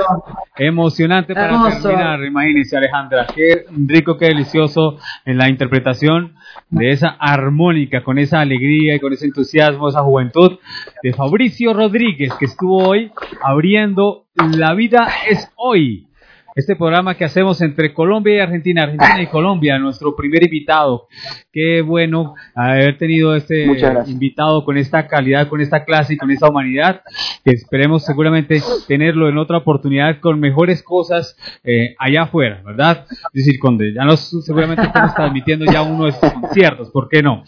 [0.57, 2.23] emocionante para terminar.
[2.23, 6.35] Imagínense, Alejandra, qué rico, qué delicioso en la interpretación
[6.69, 10.59] de esa armónica, con esa alegría y con ese entusiasmo, esa juventud
[11.01, 16.08] de Fabricio Rodríguez, que estuvo hoy abriendo La vida es hoy
[16.55, 21.07] este programa que hacemos entre Colombia y Argentina, Argentina y Colombia, nuestro primer invitado.
[21.51, 23.65] Qué bueno haber tenido este
[24.07, 27.01] invitado con esta calidad, con esta clase y con esta humanidad,
[27.43, 33.05] que esperemos seguramente tenerlo en otra oportunidad con mejores cosas eh, allá afuera, ¿verdad?
[33.09, 37.21] Es decir, cuando ya nos, seguramente estamos transmitiendo ya uno de estos conciertos, ¿por qué
[37.21, 37.43] no?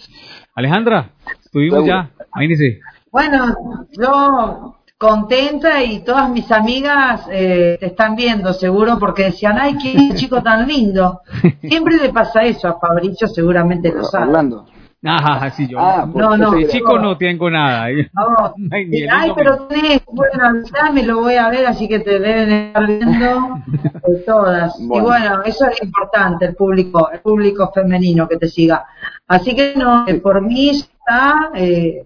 [0.56, 1.11] Alejandra,
[1.44, 2.80] estuvimos ya, imagínese.
[3.11, 3.56] Bueno,
[3.91, 10.14] yo contenta y todas mis amigas eh, te están viendo seguro porque decían, ay, qué
[10.15, 11.22] chico tan lindo.
[11.60, 14.26] Siempre le pasa eso a Fabricio, seguramente lo sabe.
[14.26, 14.68] Hablando.
[15.03, 15.80] Ajá, sí, yo.
[15.80, 17.88] Ah, no, no, chico no tengo nada.
[18.14, 18.53] No,
[19.11, 22.86] ay, pero tenés, bueno, ya me lo voy a ver, así que te deben estar
[22.86, 23.57] viendo
[24.07, 24.80] de todas.
[24.80, 28.86] Y bueno, eso es importante, el público, el público femenino que te siga.
[29.28, 32.06] Así que no, por mí está eh,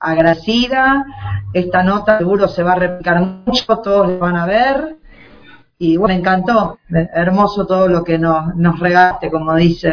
[0.00, 1.04] agradecida.
[1.52, 4.96] Esta nota seguro se va a replicar mucho, todos lo van a ver.
[5.78, 6.78] Y bueno, me encantó,
[7.14, 9.90] hermoso todo lo que nos, nos regate, como dice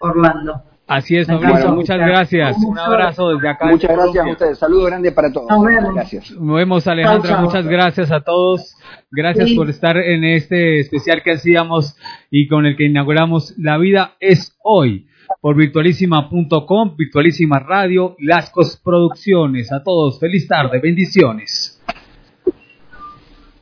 [0.00, 0.62] Orlando.
[0.86, 2.56] Así es, muchas gracias.
[2.58, 3.66] Un abrazo desde acá.
[3.66, 4.58] Muchas gracias a ustedes.
[4.58, 5.48] Saludo grande para todos.
[5.94, 6.30] Gracias.
[6.32, 7.40] Nos vemos, Alejandra.
[7.40, 8.76] muchas gracias a todos.
[9.10, 11.96] Gracias por estar en este especial que hacíamos
[12.30, 15.06] y con el que inauguramos La vida es hoy
[15.44, 19.70] por virtualísima.com, Virtualísima Radio, Lascos Producciones.
[19.72, 21.78] A todos, feliz tarde, bendiciones.